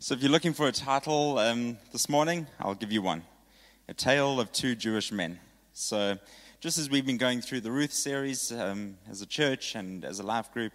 So, 0.00 0.14
if 0.14 0.22
you're 0.22 0.30
looking 0.30 0.52
for 0.52 0.68
a 0.68 0.72
title 0.72 1.40
um, 1.40 1.76
this 1.90 2.08
morning, 2.08 2.46
I'll 2.60 2.76
give 2.76 2.92
you 2.92 3.02
one 3.02 3.24
A 3.88 3.94
Tale 3.94 4.38
of 4.38 4.52
Two 4.52 4.76
Jewish 4.76 5.10
Men. 5.10 5.40
So, 5.72 6.16
just 6.60 6.78
as 6.78 6.88
we've 6.88 7.04
been 7.04 7.16
going 7.16 7.40
through 7.40 7.62
the 7.62 7.72
Ruth 7.72 7.92
series 7.92 8.52
um, 8.52 8.96
as 9.10 9.22
a 9.22 9.26
church 9.26 9.74
and 9.74 10.04
as 10.04 10.20
a 10.20 10.22
life 10.22 10.52
group, 10.52 10.72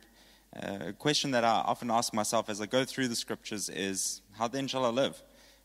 uh, 0.61 0.87
a 0.87 0.93
question 0.93 1.31
that 1.31 1.45
I 1.45 1.63
often 1.65 1.89
ask 1.89 2.13
myself 2.13 2.49
as 2.49 2.59
I 2.59 2.65
go 2.65 2.83
through 2.83 3.07
the 3.07 3.15
scriptures 3.15 3.69
is 3.69 4.21
How 4.33 4.49
then 4.49 4.67
shall 4.67 4.83
I 4.83 4.89
live? 4.89 5.23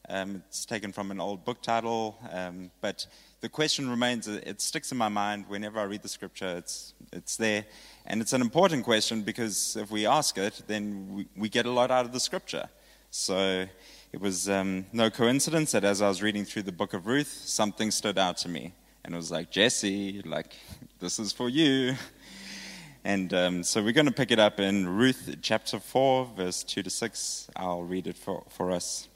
Um, 0.08 0.44
it's 0.46 0.64
taken 0.64 0.92
from 0.92 1.10
an 1.10 1.20
old 1.20 1.44
book 1.44 1.60
title, 1.60 2.16
um, 2.30 2.70
but 2.80 3.08
the 3.40 3.48
question 3.48 3.90
remains, 3.90 4.28
it 4.28 4.60
sticks 4.60 4.92
in 4.92 4.98
my 4.98 5.08
mind 5.08 5.46
whenever 5.48 5.80
I 5.80 5.82
read 5.82 6.02
the 6.02 6.08
scripture, 6.08 6.58
it's, 6.58 6.94
it's 7.12 7.36
there. 7.36 7.66
And 8.06 8.20
it's 8.20 8.32
an 8.32 8.40
important 8.40 8.84
question 8.84 9.22
because 9.22 9.76
if 9.76 9.90
we 9.90 10.06
ask 10.06 10.38
it, 10.38 10.62
then 10.68 11.08
we, 11.12 11.26
we 11.36 11.48
get 11.48 11.66
a 11.66 11.70
lot 11.72 11.90
out 11.90 12.04
of 12.04 12.12
the 12.12 12.20
scripture. 12.20 12.68
So 13.10 13.66
it 14.12 14.20
was 14.20 14.48
um, 14.50 14.84
no 14.92 15.08
coincidence 15.08 15.72
that 15.72 15.82
as 15.82 16.02
I 16.02 16.08
was 16.08 16.22
reading 16.22 16.44
through 16.44 16.62
the 16.64 16.72
book 16.72 16.92
of 16.92 17.06
Ruth, 17.06 17.42
something 17.44 17.90
stood 17.90 18.18
out 18.18 18.36
to 18.38 18.48
me. 18.48 18.74
And 19.04 19.14
it 19.14 19.16
was 19.16 19.30
like, 19.30 19.50
Jesse, 19.50 20.20
like, 20.26 20.52
this 21.00 21.18
is 21.18 21.32
for 21.32 21.48
you. 21.48 21.94
And 23.04 23.32
um, 23.32 23.62
so 23.62 23.82
we're 23.82 23.92
going 23.92 24.06
to 24.06 24.12
pick 24.12 24.30
it 24.30 24.38
up 24.38 24.60
in 24.60 24.86
Ruth 24.86 25.36
chapter 25.40 25.78
4, 25.78 26.26
verse 26.36 26.62
2 26.62 26.82
to 26.82 26.90
6. 26.90 27.48
I'll 27.56 27.82
read 27.82 28.06
it 28.06 28.18
for, 28.18 28.44
for 28.50 28.70
us. 28.70 29.08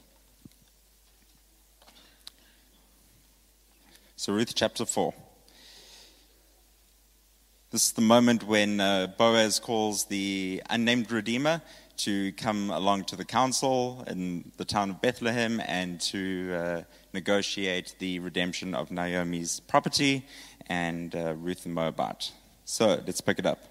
So, 4.15 4.33
Ruth 4.33 4.55
chapter 4.55 4.85
4. 4.85 5.13
This 7.69 7.87
is 7.87 7.91
the 7.91 8.01
moment 8.01 8.43
when 8.43 8.79
uh, 8.79 9.07
Boaz 9.17 9.59
calls 9.59 10.05
the 10.05 10.63
unnamed 10.69 11.11
Redeemer 11.11 11.61
to 11.97 12.31
come 12.33 12.69
along 12.69 13.05
to 13.05 13.15
the 13.15 13.25
council 13.25 14.03
in 14.07 14.51
the 14.57 14.65
town 14.65 14.89
of 14.89 15.01
Bethlehem 15.01 15.61
and 15.65 15.99
to 16.01 16.53
uh, 16.53 16.81
negotiate 17.13 17.95
the 17.99 18.19
redemption 18.19 18.73
of 18.73 18.91
Naomi's 18.91 19.59
property 19.61 20.25
and 20.67 21.15
uh, 21.15 21.33
Ruth 21.35 21.63
the 21.63 21.69
Moabite. 21.69 22.31
So 22.65 23.01
let's 23.05 23.21
pick 23.21 23.39
it 23.39 23.45
up. 23.45 23.63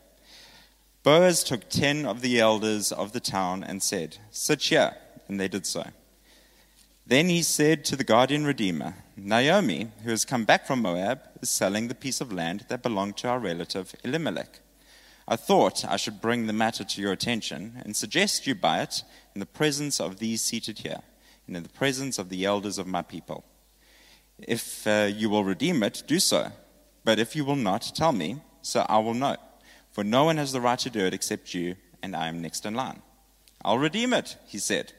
Boaz 1.03 1.43
took 1.43 1.69
ten 1.69 2.07
of 2.07 2.21
the 2.21 2.39
elders 2.39 2.93
of 2.93 3.13
the 3.13 3.21
town 3.21 3.65
and 3.65 3.83
said, 3.83 4.19
Sit 4.31 4.63
here. 4.63 4.95
And 5.29 5.41
they 5.41 5.49
did 5.49 5.67
so. 5.67 5.85
Then 7.07 7.29
he 7.29 7.43
said 7.43 7.85
to 7.87 7.97
the 7.97 8.05
guardian 8.05 8.45
redeemer, 8.45 8.95
Naomi, 9.17 9.91
who 10.05 10.11
has 10.11 10.25
come 10.25 10.45
back 10.45 10.67
from 10.67 10.83
Moab, 10.83 11.21
is 11.41 11.51
selling 11.51 11.89
the 11.89 11.95
piece 11.95 12.21
of 12.21 12.33
land 12.33 12.67
that 12.69 12.83
belonged 12.83 13.17
to 13.19 13.29
our 13.29 13.39
relative 13.39 13.95
Elimelech. 14.05 14.61
I 15.29 15.37
thought 15.37 15.85
I 15.85 15.97
should 15.97 16.21
bring 16.21 16.47
the 16.47 16.53
matter 16.53 16.85
to 16.85 17.01
your 17.01 17.13
attention 17.13 17.81
and 17.85 17.95
suggest 17.95 18.47
you 18.47 18.55
buy 18.55 18.83
it 18.83 19.05
in 19.35 19.41
the 19.41 19.47
presence 19.47 20.01
of 20.01 20.19
these 20.19 20.43
seated 20.43 20.81
here 20.81 21.01
and 21.47 21.57
in 21.57 21.63
the 21.63 21.69
presence 21.69 22.19
of 22.19 22.29
the 22.29 22.45
elders 22.45 22.79
of 22.79 22.87
my 22.87 23.03
people. 23.03 23.45
If 24.39 24.87
uh, 24.87 25.09
you 25.15 25.31
will 25.31 25.45
redeem 25.45 25.83
it, 25.83 26.03
do 26.07 26.19
so. 26.19 26.51
But 27.05 27.19
if 27.19 27.37
you 27.37 27.45
will 27.45 27.57
not, 27.57 27.93
tell 27.95 28.13
me, 28.13 28.41
so 28.63 28.85
I 28.89 28.99
will 28.99 29.15
know. 29.15 29.37
For 29.91 30.03
no 30.03 30.25
one 30.25 30.39
has 30.39 30.53
the 30.53 30.61
right 30.61 30.79
to 30.81 30.91
do 30.91 31.01
it 31.01 31.15
except 31.15 31.55
you, 31.55 31.77
and 32.03 32.17
I 32.17 32.29
am 32.29 32.43
next 32.43 32.67
in 32.67 32.75
line. 32.75 33.03
I'll 33.65 33.79
redeem 33.79 34.13
it, 34.13 34.37
he 34.47 34.59
said. 34.59 34.93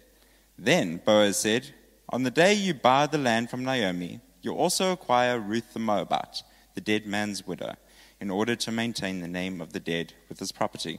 Then 0.58 1.02
Boaz 1.04 1.38
said, 1.38 1.74
On 2.10 2.24
the 2.24 2.32
day 2.32 2.54
you 2.54 2.74
buy 2.74 3.08
the 3.08 3.18
land 3.18 3.50
from 3.50 3.66
Naomi, 3.66 4.22
you 4.42 4.54
also 4.54 4.92
acquire 4.92 5.40
Ruth 5.40 5.74
the 5.74 5.80
Moabite, 5.80 6.44
the 6.76 6.82
dead 6.82 7.06
man's 7.06 7.46
widow 7.46 7.76
in 8.24 8.32
order 8.32 8.56
to 8.56 8.72
maintain 8.72 9.20
the 9.20 9.28
name 9.28 9.60
of 9.60 9.74
the 9.74 9.82
dead 9.82 10.14
with 10.30 10.40
his 10.40 10.54
property. 10.54 10.98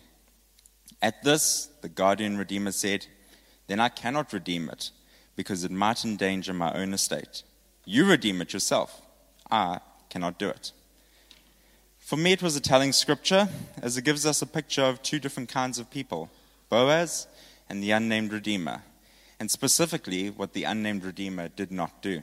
At 1.01 1.23
this, 1.25 1.71
the 1.81 1.89
guardian 1.89 2.37
redeemer 2.37 2.71
said, 2.71 3.07
Then 3.67 3.81
I 3.81 3.89
cannot 3.89 4.35
redeem 4.35 4.69
it, 4.69 4.91
because 5.35 5.65
it 5.65 5.71
might 5.71 6.05
endanger 6.05 6.53
my 6.53 6.71
own 6.75 6.93
estate. 6.93 7.43
You 7.87 8.05
redeem 8.05 8.43
it 8.43 8.53
yourself. 8.53 9.01
I 9.51 9.81
cannot 10.11 10.39
do 10.39 10.51
it. 10.51 10.73
For 11.99 12.19
me, 12.19 12.33
it 12.33 12.43
was 12.43 12.57
a 12.57 12.61
telling 12.61 12.93
scripture, 12.93 13.49
as 13.81 13.97
it 13.97 14.05
gives 14.05 14.27
us 14.27 14.43
a 14.43 14.47
picture 14.47 14.83
of 14.85 15.03
two 15.03 15.19
different 15.19 15.49
kinds 15.49 15.79
of 15.79 15.91
people 15.91 16.29
Boaz 16.69 17.27
and 17.71 17.83
the 17.83 17.93
unnamed 17.93 18.35
Redeemer, 18.35 18.83
and 19.41 19.51
specifically 19.51 20.29
what 20.29 20.53
the 20.53 20.65
unnamed 20.65 21.05
Redeemer 21.05 21.49
did 21.49 21.73
not 21.73 22.03
do. 22.03 22.21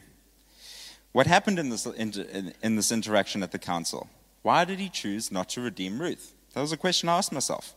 What 1.12 1.25
happened 1.25 1.58
in 1.58 1.70
this, 1.70 1.88
in, 1.88 2.54
in 2.62 2.75
this 2.75 2.92
interaction 2.92 3.42
at 3.42 3.52
the 3.52 3.58
council? 3.58 4.08
Why 4.41 4.66
did 4.66 4.79
he 4.79 4.90
choose 4.90 5.31
not 5.31 5.50
to 5.50 5.62
redeem 5.62 6.02
Ruth? 6.02 6.34
That 6.53 6.62
was 6.62 6.72
a 6.72 6.78
question 6.78 7.09
I 7.09 7.18
asked 7.18 7.31
myself. 7.31 7.75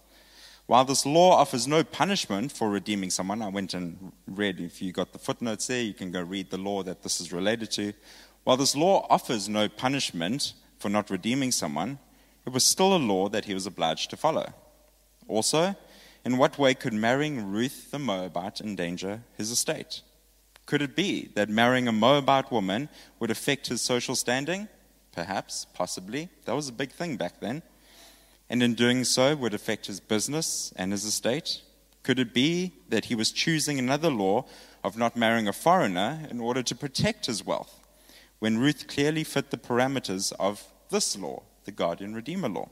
While 0.66 0.86
this 0.86 1.04
law 1.04 1.36
offers 1.36 1.68
no 1.68 1.84
punishment 1.84 2.50
for 2.50 2.70
redeeming 2.70 3.10
someone, 3.10 3.42
I 3.42 3.48
went 3.48 3.74
and 3.74 4.12
read, 4.26 4.60
if 4.60 4.80
you 4.80 4.92
got 4.92 5.12
the 5.12 5.18
footnotes 5.18 5.66
there, 5.66 5.82
you 5.82 5.92
can 5.92 6.10
go 6.10 6.22
read 6.22 6.50
the 6.50 6.56
law 6.56 6.82
that 6.82 7.02
this 7.02 7.20
is 7.20 7.32
related 7.32 7.70
to. 7.72 7.92
While 8.44 8.56
this 8.56 8.74
law 8.74 9.06
offers 9.10 9.48
no 9.48 9.68
punishment 9.68 10.54
for 10.78 10.88
not 10.88 11.10
redeeming 11.10 11.52
someone, 11.52 11.98
it 12.46 12.52
was 12.52 12.64
still 12.64 12.96
a 12.96 12.98
law 12.98 13.28
that 13.28 13.44
he 13.44 13.52
was 13.52 13.66
obliged 13.66 14.08
to 14.10 14.16
follow. 14.16 14.54
Also, 15.28 15.76
in 16.24 16.38
what 16.38 16.58
way 16.58 16.72
could 16.74 16.94
marrying 16.94 17.52
Ruth 17.52 17.90
the 17.90 17.98
Moabite 17.98 18.60
endanger 18.60 19.22
his 19.36 19.50
estate? 19.50 20.00
Could 20.64 20.80
it 20.80 20.96
be 20.96 21.30
that 21.34 21.50
marrying 21.50 21.88
a 21.88 21.92
Moabite 21.92 22.50
woman 22.50 22.88
would 23.20 23.30
affect 23.30 23.66
his 23.66 23.82
social 23.82 24.14
standing? 24.14 24.68
Perhaps, 25.14 25.66
possibly. 25.74 26.28
That 26.44 26.56
was 26.56 26.68
a 26.68 26.72
big 26.72 26.90
thing 26.90 27.16
back 27.16 27.40
then. 27.40 27.62
And 28.50 28.62
in 28.62 28.74
doing 28.74 29.04
so, 29.04 29.34
would 29.36 29.54
affect 29.54 29.86
his 29.86 30.00
business 30.00 30.72
and 30.76 30.92
his 30.92 31.04
estate. 31.04 31.62
Could 32.02 32.18
it 32.18 32.34
be 32.34 32.72
that 32.88 33.06
he 33.06 33.14
was 33.14 33.30
choosing 33.30 33.78
another 33.78 34.10
law 34.10 34.44
of 34.82 34.98
not 34.98 35.16
marrying 35.16 35.48
a 35.48 35.52
foreigner 35.52 36.26
in 36.30 36.40
order 36.40 36.62
to 36.62 36.74
protect 36.74 37.26
his 37.26 37.46
wealth, 37.46 37.80
when 38.40 38.58
Ruth 38.58 38.86
clearly 38.86 39.24
fit 39.24 39.50
the 39.50 39.56
parameters 39.56 40.32
of 40.38 40.64
this 40.90 41.16
law, 41.16 41.42
the 41.64 41.72
guardian 41.72 42.14
redeemer 42.14 42.48
law? 42.48 42.68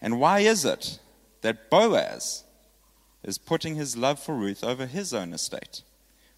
And 0.00 0.20
why 0.20 0.40
is 0.40 0.64
it 0.64 1.00
that 1.40 1.70
Boaz 1.70 2.44
is 3.24 3.38
putting 3.38 3.74
his 3.74 3.96
love 3.96 4.20
for 4.20 4.36
Ruth 4.36 4.62
over 4.62 4.86
his 4.86 5.12
own 5.12 5.32
estate? 5.32 5.82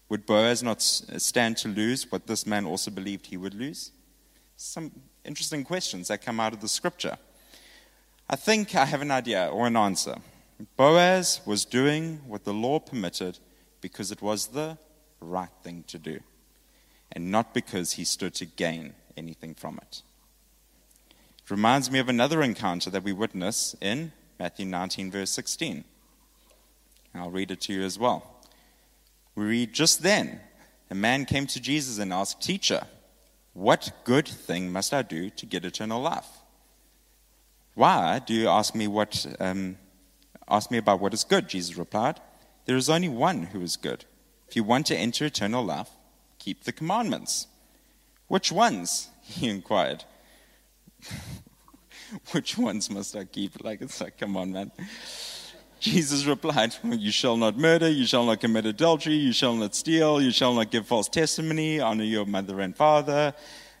Would 0.07 0.25
Boaz 0.25 0.63
not 0.63 0.81
stand 0.81 1.57
to 1.57 1.67
lose 1.67 2.11
what 2.11 2.25
this 2.25 2.47
man 2.47 2.65
also 2.65 2.89
believed 2.89 3.27
he 3.27 3.37
would 3.37 3.53
lose? 3.53 3.91
Some 4.61 4.91
interesting 5.23 5.63
questions 5.63 6.09
that 6.09 6.21
come 6.21 6.37
out 6.37 6.51
of 6.51 6.59
the 6.59 6.67
scripture. 6.67 7.17
I 8.29 8.35
think 8.35 8.75
I 8.75 8.83
have 8.83 9.01
an 9.01 9.09
idea 9.09 9.47
or 9.47 9.67
an 9.67 9.77
answer. 9.77 10.17
Boaz 10.75 11.39
was 11.45 11.63
doing 11.63 12.19
what 12.27 12.43
the 12.43 12.53
law 12.53 12.79
permitted 12.79 13.39
because 13.79 14.11
it 14.11 14.21
was 14.21 14.47
the 14.47 14.77
right 15.21 15.47
thing 15.63 15.85
to 15.87 15.97
do, 15.97 16.19
and 17.13 17.31
not 17.31 17.53
because 17.53 17.93
he 17.93 18.03
stood 18.03 18.33
to 18.33 18.45
gain 18.45 18.95
anything 19.15 19.55
from 19.55 19.77
it. 19.77 20.01
It 21.41 21.49
reminds 21.49 21.89
me 21.89 21.99
of 21.99 22.09
another 22.09 22.41
encounter 22.41 22.89
that 22.89 23.03
we 23.03 23.13
witness 23.13 23.77
in 23.79 24.11
Matthew 24.37 24.65
19, 24.65 25.09
verse 25.09 25.31
16. 25.31 25.85
I'll 27.15 27.31
read 27.31 27.51
it 27.51 27.61
to 27.61 27.73
you 27.73 27.83
as 27.83 27.97
well. 27.97 28.41
We 29.35 29.45
read, 29.45 29.71
Just 29.71 30.03
then, 30.03 30.41
a 30.91 30.95
man 30.95 31.23
came 31.23 31.47
to 31.47 31.61
Jesus 31.61 31.97
and 31.97 32.11
asked, 32.11 32.41
Teacher, 32.41 32.87
what 33.59 33.91
good 34.05 34.27
thing 34.27 34.71
must 34.71 34.93
I 34.93 35.01
do 35.01 35.29
to 35.31 35.45
get 35.45 35.65
eternal 35.65 36.01
life? 36.01 36.29
Why 37.75 38.19
do 38.19 38.33
you 38.33 38.47
ask 38.47 38.73
me 38.73 38.87
what 38.87 39.25
um, 39.39 39.77
ask 40.47 40.71
me 40.71 40.77
about 40.77 41.01
what 41.01 41.13
is 41.13 41.25
good? 41.25 41.49
Jesus 41.49 41.77
replied, 41.77 42.21
There 42.65 42.77
is 42.77 42.89
only 42.89 43.09
one 43.09 43.43
who 43.43 43.61
is 43.61 43.75
good. 43.75 44.05
If 44.47 44.55
you 44.55 44.63
want 44.63 44.87
to 44.87 44.95
enter 44.95 45.25
eternal 45.25 45.63
life, 45.63 45.89
keep 46.39 46.63
the 46.63 46.71
commandments. 46.71 47.47
Which 48.27 48.51
ones? 48.51 49.09
He 49.29 49.47
inquired. 49.47 50.05
Which 52.31 52.57
ones 52.57 52.89
must 52.89 53.15
I 53.15 53.25
keep? 53.25 53.63
Like 53.63 53.81
it's 53.81 54.01
like, 54.01 54.17
come 54.17 54.35
on, 54.37 54.53
man. 54.53 54.71
Jesus 55.81 56.25
replied, 56.25 56.75
You 56.83 57.11
shall 57.11 57.37
not 57.37 57.57
murder, 57.57 57.87
you 57.87 58.05
shall 58.05 58.25
not 58.25 58.41
commit 58.41 58.65
adultery, 58.65 59.13
you 59.13 59.31
shall 59.31 59.55
not 59.55 59.73
steal, 59.73 60.21
you 60.21 60.31
shall 60.31 60.53
not 60.53 60.71
give 60.71 60.85
false 60.85 61.07
testimony, 61.07 61.79
honor 61.79 62.03
your 62.03 62.25
mother 62.25 62.59
and 62.59 62.75
father, 62.75 63.33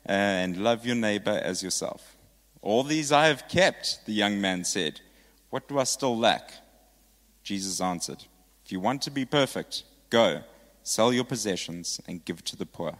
uh, 0.07 0.11
and 0.11 0.55
love 0.63 0.85
your 0.85 0.95
neighbor 0.95 1.41
as 1.43 1.61
yourself. 1.61 2.15
All 2.61 2.83
these 2.83 3.11
I 3.11 3.27
have 3.27 3.49
kept, 3.49 4.05
the 4.05 4.13
young 4.13 4.39
man 4.39 4.63
said. 4.63 5.01
What 5.49 5.67
do 5.67 5.77
I 5.77 5.83
still 5.83 6.17
lack? 6.17 6.53
Jesus 7.43 7.81
answered, 7.81 8.23
If 8.63 8.71
you 8.71 8.79
want 8.79 9.01
to 9.01 9.11
be 9.11 9.25
perfect, 9.25 9.83
go, 10.09 10.43
sell 10.83 11.11
your 11.11 11.25
possessions, 11.25 11.99
and 12.07 12.23
give 12.23 12.45
to 12.45 12.55
the 12.55 12.65
poor, 12.65 12.95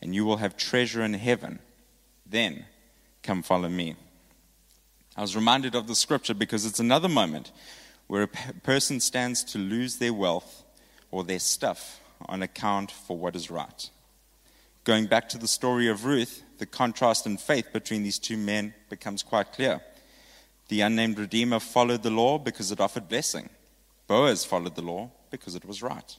and 0.00 0.14
you 0.14 0.24
will 0.24 0.36
have 0.36 0.56
treasure 0.56 1.02
in 1.02 1.14
heaven. 1.14 1.58
Then 2.24 2.66
come 3.24 3.42
follow 3.42 3.68
me. 3.68 3.96
I 5.16 5.22
was 5.22 5.34
reminded 5.34 5.74
of 5.74 5.88
the 5.88 5.96
scripture 5.96 6.34
because 6.34 6.64
it's 6.64 6.78
another 6.78 7.08
moment 7.08 7.50
where 8.08 8.22
a 8.22 8.28
person 8.62 8.98
stands 8.98 9.44
to 9.44 9.58
lose 9.58 9.96
their 9.96 10.12
wealth 10.12 10.64
or 11.10 11.22
their 11.22 11.38
stuff 11.38 12.00
on 12.26 12.42
account 12.42 12.90
for 12.90 13.16
what 13.16 13.36
is 13.36 13.50
right. 13.50 13.90
Going 14.84 15.06
back 15.06 15.28
to 15.28 15.38
the 15.38 15.46
story 15.46 15.88
of 15.88 16.04
Ruth, 16.04 16.42
the 16.58 16.66
contrast 16.66 17.26
in 17.26 17.36
faith 17.36 17.72
between 17.72 18.02
these 18.02 18.18
two 18.18 18.36
men 18.36 18.74
becomes 18.88 19.22
quite 19.22 19.52
clear. 19.52 19.82
The 20.68 20.80
unnamed 20.80 21.18
Redeemer 21.18 21.60
followed 21.60 22.02
the 22.02 22.10
law 22.10 22.38
because 22.38 22.72
it 22.72 22.80
offered 22.80 23.08
blessing. 23.08 23.50
Boaz 24.06 24.44
followed 24.44 24.74
the 24.74 24.82
law 24.82 25.10
because 25.30 25.54
it 25.54 25.64
was 25.64 25.82
right. 25.82 26.16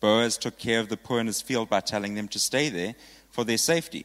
Boaz 0.00 0.36
took 0.36 0.58
care 0.58 0.80
of 0.80 0.90
the 0.90 0.96
poor 0.98 1.20
in 1.20 1.26
his 1.26 1.40
field 1.40 1.70
by 1.70 1.80
telling 1.80 2.14
them 2.14 2.28
to 2.28 2.38
stay 2.38 2.68
there 2.68 2.94
for 3.30 3.44
their 3.44 3.58
safety, 3.58 4.04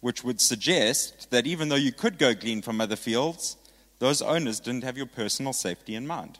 which 0.00 0.22
would 0.22 0.40
suggest 0.40 1.30
that 1.30 1.46
even 1.46 1.68
though 1.68 1.74
you 1.74 1.92
could 1.92 2.18
go 2.18 2.32
glean 2.34 2.62
from 2.62 2.80
other 2.80 2.96
fields, 2.96 3.56
those 3.98 4.22
owners 4.22 4.60
didn't 4.60 4.84
have 4.84 4.96
your 4.96 5.06
personal 5.06 5.52
safety 5.52 5.94
in 5.94 6.06
mind. 6.06 6.38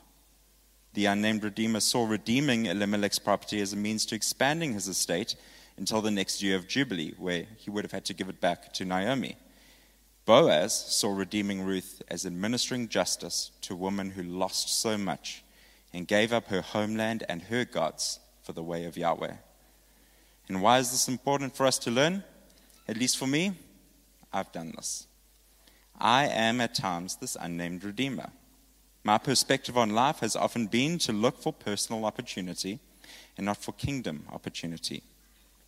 The 0.93 1.05
unnamed 1.05 1.43
Redeemer 1.43 1.79
saw 1.79 2.05
redeeming 2.07 2.65
Elimelech's 2.65 3.19
property 3.19 3.61
as 3.61 3.73
a 3.73 3.77
means 3.77 4.05
to 4.07 4.15
expanding 4.15 4.73
his 4.73 4.87
estate 4.87 5.35
until 5.77 6.01
the 6.01 6.11
next 6.11 6.41
year 6.41 6.55
of 6.55 6.67
Jubilee, 6.67 7.13
where 7.17 7.45
he 7.57 7.69
would 7.69 7.83
have 7.83 7.91
had 7.91 8.05
to 8.05 8.13
give 8.13 8.29
it 8.29 8.41
back 8.41 8.73
to 8.73 8.85
Naomi. 8.85 9.37
Boaz 10.25 10.73
saw 10.73 11.13
redeeming 11.13 11.61
Ruth 11.63 12.01
as 12.09 12.25
administering 12.25 12.89
justice 12.89 13.51
to 13.61 13.73
a 13.73 13.77
woman 13.77 14.11
who 14.11 14.23
lost 14.23 14.81
so 14.81 14.97
much 14.97 15.43
and 15.93 16.07
gave 16.07 16.33
up 16.33 16.47
her 16.47 16.61
homeland 16.61 17.23
and 17.29 17.43
her 17.43 17.63
gods 17.63 18.19
for 18.43 18.53
the 18.53 18.63
way 18.63 18.85
of 18.85 18.97
Yahweh. 18.97 19.35
And 20.49 20.61
why 20.61 20.79
is 20.79 20.91
this 20.91 21.07
important 21.07 21.55
for 21.55 21.65
us 21.65 21.77
to 21.79 21.91
learn? 21.91 22.23
At 22.87 22.97
least 22.97 23.17
for 23.17 23.27
me, 23.27 23.53
I've 24.33 24.51
done 24.51 24.73
this. 24.75 25.07
I 25.97 26.27
am 26.27 26.61
at 26.61 26.75
times 26.75 27.15
this 27.15 27.37
unnamed 27.39 27.83
Redeemer. 27.83 28.29
My 29.03 29.17
perspective 29.17 29.77
on 29.77 29.91
life 29.91 30.19
has 30.19 30.35
often 30.35 30.67
been 30.67 30.97
to 30.99 31.13
look 31.13 31.41
for 31.41 31.53
personal 31.53 32.05
opportunity 32.05 32.79
and 33.37 33.45
not 33.45 33.57
for 33.57 33.71
kingdom 33.71 34.25
opportunity. 34.31 35.03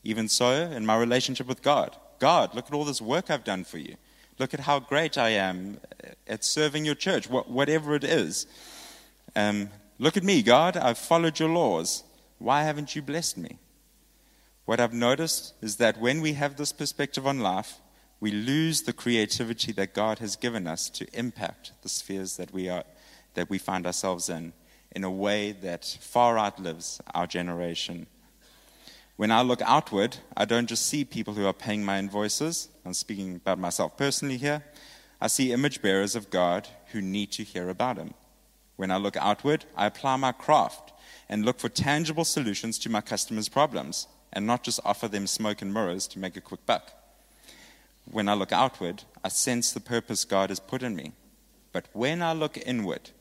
Even 0.03 0.27
so, 0.27 0.51
in 0.51 0.85
my 0.85 0.97
relationship 0.97 1.47
with 1.47 1.61
God, 1.61 1.95
God, 2.19 2.53
look 2.53 2.67
at 2.67 2.73
all 2.73 2.85
this 2.85 3.01
work 3.01 3.29
I've 3.29 3.43
done 3.43 3.63
for 3.63 3.77
you. 3.77 3.95
Look 4.37 4.53
at 4.53 4.61
how 4.61 4.79
great 4.79 5.17
I 5.17 5.29
am 5.29 5.79
at 6.27 6.43
serving 6.43 6.85
your 6.85 6.95
church, 6.95 7.29
whatever 7.29 7.95
it 7.95 8.03
is. 8.03 8.47
Um, 9.35 9.69
look 9.97 10.15
at 10.15 10.23
me, 10.23 10.41
God, 10.41 10.77
I've 10.77 10.97
followed 10.97 11.39
your 11.39 11.49
laws. 11.49 12.03
Why 12.37 12.63
haven't 12.63 12.95
you 12.95 13.01
blessed 13.01 13.37
me? 13.37 13.57
What 14.65 14.79
I've 14.79 14.93
noticed 14.93 15.53
is 15.61 15.77
that 15.77 15.99
when 15.99 16.21
we 16.21 16.33
have 16.33 16.55
this 16.55 16.71
perspective 16.71 17.27
on 17.27 17.39
life, 17.39 17.79
we 18.19 18.31
lose 18.31 18.81
the 18.81 18.93
creativity 18.93 19.71
that 19.73 19.93
God 19.93 20.19
has 20.19 20.35
given 20.35 20.67
us 20.67 20.89
to 20.91 21.07
impact 21.17 21.71
the 21.81 21.89
spheres 21.89 22.37
that 22.37 22.51
we, 22.51 22.69
are, 22.69 22.83
that 23.33 23.49
we 23.49 23.57
find 23.57 23.85
ourselves 23.85 24.29
in 24.29 24.53
in 24.91 25.03
a 25.03 25.11
way 25.11 25.51
that 25.51 25.85
far 26.01 26.37
outlives 26.37 26.99
our 27.13 27.27
generation. 27.27 28.07
When 29.17 29.31
I 29.31 29.41
look 29.41 29.61
outward, 29.61 30.17
I 30.35 30.45
don't 30.45 30.67
just 30.67 30.87
see 30.87 31.05
people 31.05 31.33
who 31.33 31.45
are 31.45 31.53
paying 31.53 31.83
my 31.83 31.99
invoices. 31.99 32.69
I'm 32.85 32.93
speaking 32.93 33.35
about 33.35 33.59
myself 33.59 33.97
personally 33.97 34.37
here. 34.37 34.63
I 35.21 35.27
see 35.27 35.51
image 35.51 35.81
bearers 35.81 36.15
of 36.15 36.29
God 36.29 36.67
who 36.91 37.01
need 37.01 37.31
to 37.33 37.43
hear 37.43 37.69
about 37.69 37.97
Him. 37.97 38.13
When 38.77 38.91
I 38.91 38.97
look 38.97 39.17
outward, 39.17 39.65
I 39.75 39.87
apply 39.87 40.15
my 40.15 40.31
craft 40.31 40.93
and 41.27 41.45
look 41.45 41.59
for 41.59 41.69
tangible 41.69 42.23
solutions 42.23 42.79
to 42.79 42.89
my 42.89 43.01
customers' 43.01 43.49
problems 43.49 44.07
and 44.31 44.47
not 44.47 44.63
just 44.63 44.79
offer 44.85 45.07
them 45.07 45.27
smoke 45.27 45.61
and 45.61 45.73
mirrors 45.73 46.07
to 46.07 46.19
make 46.19 46.37
a 46.37 46.41
quick 46.41 46.65
buck. 46.65 46.93
When 48.11 48.27
I 48.27 48.33
look 48.33 48.51
outward, 48.51 49.03
I 49.23 49.29
sense 49.29 49.71
the 49.71 49.79
purpose 49.79 50.25
God 50.25 50.49
has 50.49 50.59
put 50.59 50.83
in 50.83 50.95
me. 50.95 51.13
But 51.71 51.87
when 51.93 52.21
I 52.21 52.33
look 52.33 52.57
inward, 52.57 53.11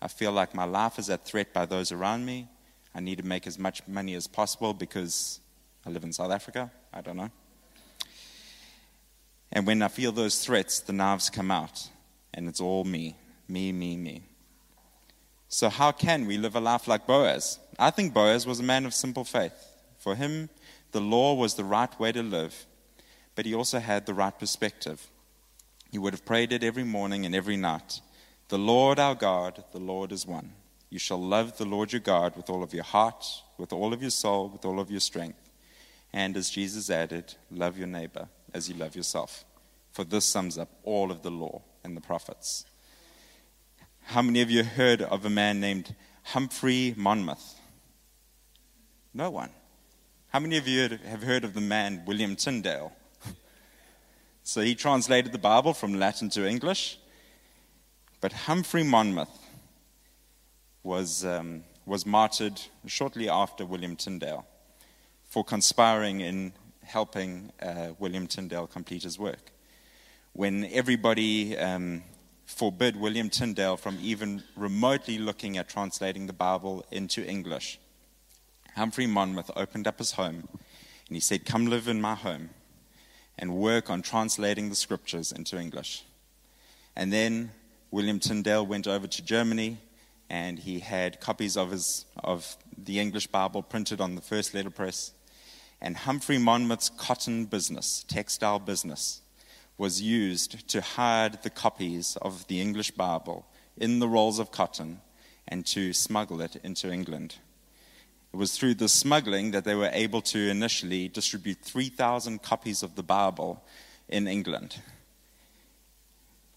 I 0.00 0.08
feel 0.08 0.32
like 0.32 0.54
my 0.54 0.64
life 0.64 0.98
is 0.98 1.10
at 1.10 1.24
threat 1.24 1.52
by 1.52 1.66
those 1.66 1.92
around 1.92 2.24
me. 2.24 2.48
I 2.94 3.00
need 3.00 3.18
to 3.18 3.26
make 3.26 3.46
as 3.46 3.58
much 3.58 3.86
money 3.86 4.14
as 4.14 4.26
possible 4.26 4.72
because 4.72 5.40
I 5.84 5.90
live 5.90 6.04
in 6.04 6.12
South 6.12 6.30
Africa. 6.30 6.70
I 6.92 7.00
don't 7.00 7.16
know. 7.16 7.30
And 9.52 9.66
when 9.66 9.82
I 9.82 9.88
feel 9.88 10.12
those 10.12 10.44
threats, 10.44 10.80
the 10.80 10.92
knives 10.92 11.30
come 11.30 11.50
out, 11.50 11.88
and 12.34 12.48
it's 12.48 12.60
all 12.60 12.84
me, 12.84 13.16
me, 13.48 13.72
me, 13.72 13.96
me. 13.96 14.22
So, 15.48 15.70
how 15.70 15.92
can 15.92 16.26
we 16.26 16.36
live 16.36 16.54
a 16.54 16.60
life 16.60 16.86
like 16.86 17.06
Boaz? 17.06 17.58
I 17.78 17.90
think 17.90 18.12
Boaz 18.12 18.46
was 18.46 18.60
a 18.60 18.64
man 18.64 18.84
of 18.84 18.92
simple 18.92 19.24
faith. 19.24 19.54
For 19.98 20.14
him, 20.14 20.50
the 20.92 21.00
law 21.00 21.34
was 21.34 21.54
the 21.54 21.64
right 21.64 21.98
way 21.98 22.12
to 22.12 22.22
live, 22.22 22.66
but 23.38 23.46
he 23.46 23.54
also 23.54 23.78
had 23.78 24.04
the 24.04 24.14
right 24.14 24.36
perspective. 24.36 25.06
He 25.92 25.98
would 25.98 26.12
have 26.12 26.24
prayed 26.24 26.52
it 26.52 26.64
every 26.64 26.82
morning 26.82 27.24
and 27.24 27.36
every 27.36 27.56
night. 27.56 28.00
The 28.48 28.58
Lord 28.58 28.98
our 28.98 29.14
God, 29.14 29.62
the 29.70 29.78
Lord 29.78 30.10
is 30.10 30.26
one. 30.26 30.54
You 30.90 30.98
shall 30.98 31.22
love 31.22 31.56
the 31.56 31.64
Lord 31.64 31.92
your 31.92 32.00
God 32.00 32.34
with 32.34 32.50
all 32.50 32.64
of 32.64 32.74
your 32.74 32.82
heart, 32.82 33.24
with 33.56 33.72
all 33.72 33.92
of 33.92 34.02
your 34.02 34.10
soul, 34.10 34.48
with 34.48 34.64
all 34.64 34.80
of 34.80 34.90
your 34.90 34.98
strength. 34.98 35.38
And 36.12 36.36
as 36.36 36.50
Jesus 36.50 36.90
added, 36.90 37.36
love 37.48 37.78
your 37.78 37.86
neighbor 37.86 38.28
as 38.52 38.68
you 38.68 38.74
love 38.74 38.96
yourself. 38.96 39.44
For 39.92 40.02
this 40.02 40.24
sums 40.24 40.58
up 40.58 40.70
all 40.82 41.12
of 41.12 41.22
the 41.22 41.30
law 41.30 41.62
and 41.84 41.96
the 41.96 42.00
prophets. 42.00 42.64
How 44.06 44.20
many 44.20 44.42
of 44.42 44.50
you 44.50 44.64
heard 44.64 45.00
of 45.00 45.24
a 45.24 45.30
man 45.30 45.60
named 45.60 45.94
Humphrey 46.24 46.92
Monmouth? 46.96 47.54
No 49.14 49.30
one. 49.30 49.50
How 50.30 50.40
many 50.40 50.56
of 50.58 50.66
you 50.66 50.98
have 51.06 51.22
heard 51.22 51.44
of 51.44 51.54
the 51.54 51.60
man 51.60 52.02
William 52.04 52.34
Tyndale? 52.34 52.92
So 54.48 54.62
he 54.62 54.74
translated 54.74 55.30
the 55.30 55.38
Bible 55.38 55.74
from 55.74 55.98
Latin 55.98 56.30
to 56.30 56.48
English. 56.48 56.98
But 58.22 58.32
Humphrey 58.32 58.82
Monmouth 58.82 59.28
was, 60.82 61.22
um, 61.22 61.64
was 61.84 62.06
martyred 62.06 62.58
shortly 62.86 63.28
after 63.28 63.66
William 63.66 63.94
Tyndale 63.94 64.46
for 65.28 65.44
conspiring 65.44 66.20
in 66.20 66.54
helping 66.82 67.52
uh, 67.60 67.88
William 67.98 68.26
Tyndale 68.26 68.66
complete 68.66 69.02
his 69.02 69.18
work. 69.18 69.52
When 70.32 70.64
everybody 70.72 71.54
um, 71.58 72.02
forbid 72.46 72.96
William 72.96 73.28
Tyndale 73.28 73.76
from 73.76 73.98
even 74.00 74.42
remotely 74.56 75.18
looking 75.18 75.58
at 75.58 75.68
translating 75.68 76.26
the 76.26 76.32
Bible 76.32 76.86
into 76.90 77.22
English. 77.22 77.78
Humphrey 78.76 79.06
Monmouth 79.06 79.50
opened 79.56 79.86
up 79.86 79.98
his 79.98 80.12
home 80.12 80.48
and 81.06 81.16
he 81.16 81.20
said, 81.20 81.44
Come 81.44 81.66
live 81.66 81.86
in 81.86 82.00
my 82.00 82.14
home 82.14 82.48
and 83.38 83.56
work 83.56 83.88
on 83.88 84.02
translating 84.02 84.68
the 84.68 84.74
scriptures 84.74 85.32
into 85.32 85.58
English. 85.58 86.04
And 86.96 87.12
then 87.12 87.52
William 87.90 88.18
Tyndale 88.18 88.66
went 88.66 88.86
over 88.86 89.06
to 89.06 89.22
Germany 89.22 89.78
and 90.28 90.58
he 90.58 90.80
had 90.80 91.20
copies 91.20 91.56
of, 91.56 91.70
his, 91.70 92.04
of 92.22 92.56
the 92.76 92.98
English 92.98 93.28
Bible 93.28 93.62
printed 93.62 94.00
on 94.00 94.14
the 94.14 94.20
first 94.20 94.54
letterpress. 94.54 95.12
And 95.80 95.96
Humphrey 95.96 96.38
Monmouth's 96.38 96.90
cotton 96.90 97.46
business, 97.46 98.04
textile 98.08 98.58
business, 98.58 99.22
was 99.78 100.02
used 100.02 100.68
to 100.68 100.80
hide 100.80 101.42
the 101.42 101.50
copies 101.50 102.16
of 102.20 102.46
the 102.48 102.60
English 102.60 102.90
Bible 102.90 103.46
in 103.76 104.00
the 104.00 104.08
rolls 104.08 104.40
of 104.40 104.50
cotton 104.50 105.00
and 105.46 105.64
to 105.66 105.92
smuggle 105.92 106.40
it 106.40 106.56
into 106.64 106.92
England. 106.92 107.36
It 108.32 108.36
was 108.36 108.56
through 108.56 108.74
the 108.74 108.88
smuggling 108.88 109.52
that 109.52 109.64
they 109.64 109.74
were 109.74 109.90
able 109.92 110.20
to 110.22 110.38
initially 110.50 111.08
distribute 111.08 111.58
3,000 111.62 112.42
copies 112.42 112.82
of 112.82 112.94
the 112.94 113.02
Bible 113.02 113.64
in 114.08 114.28
England. 114.28 114.80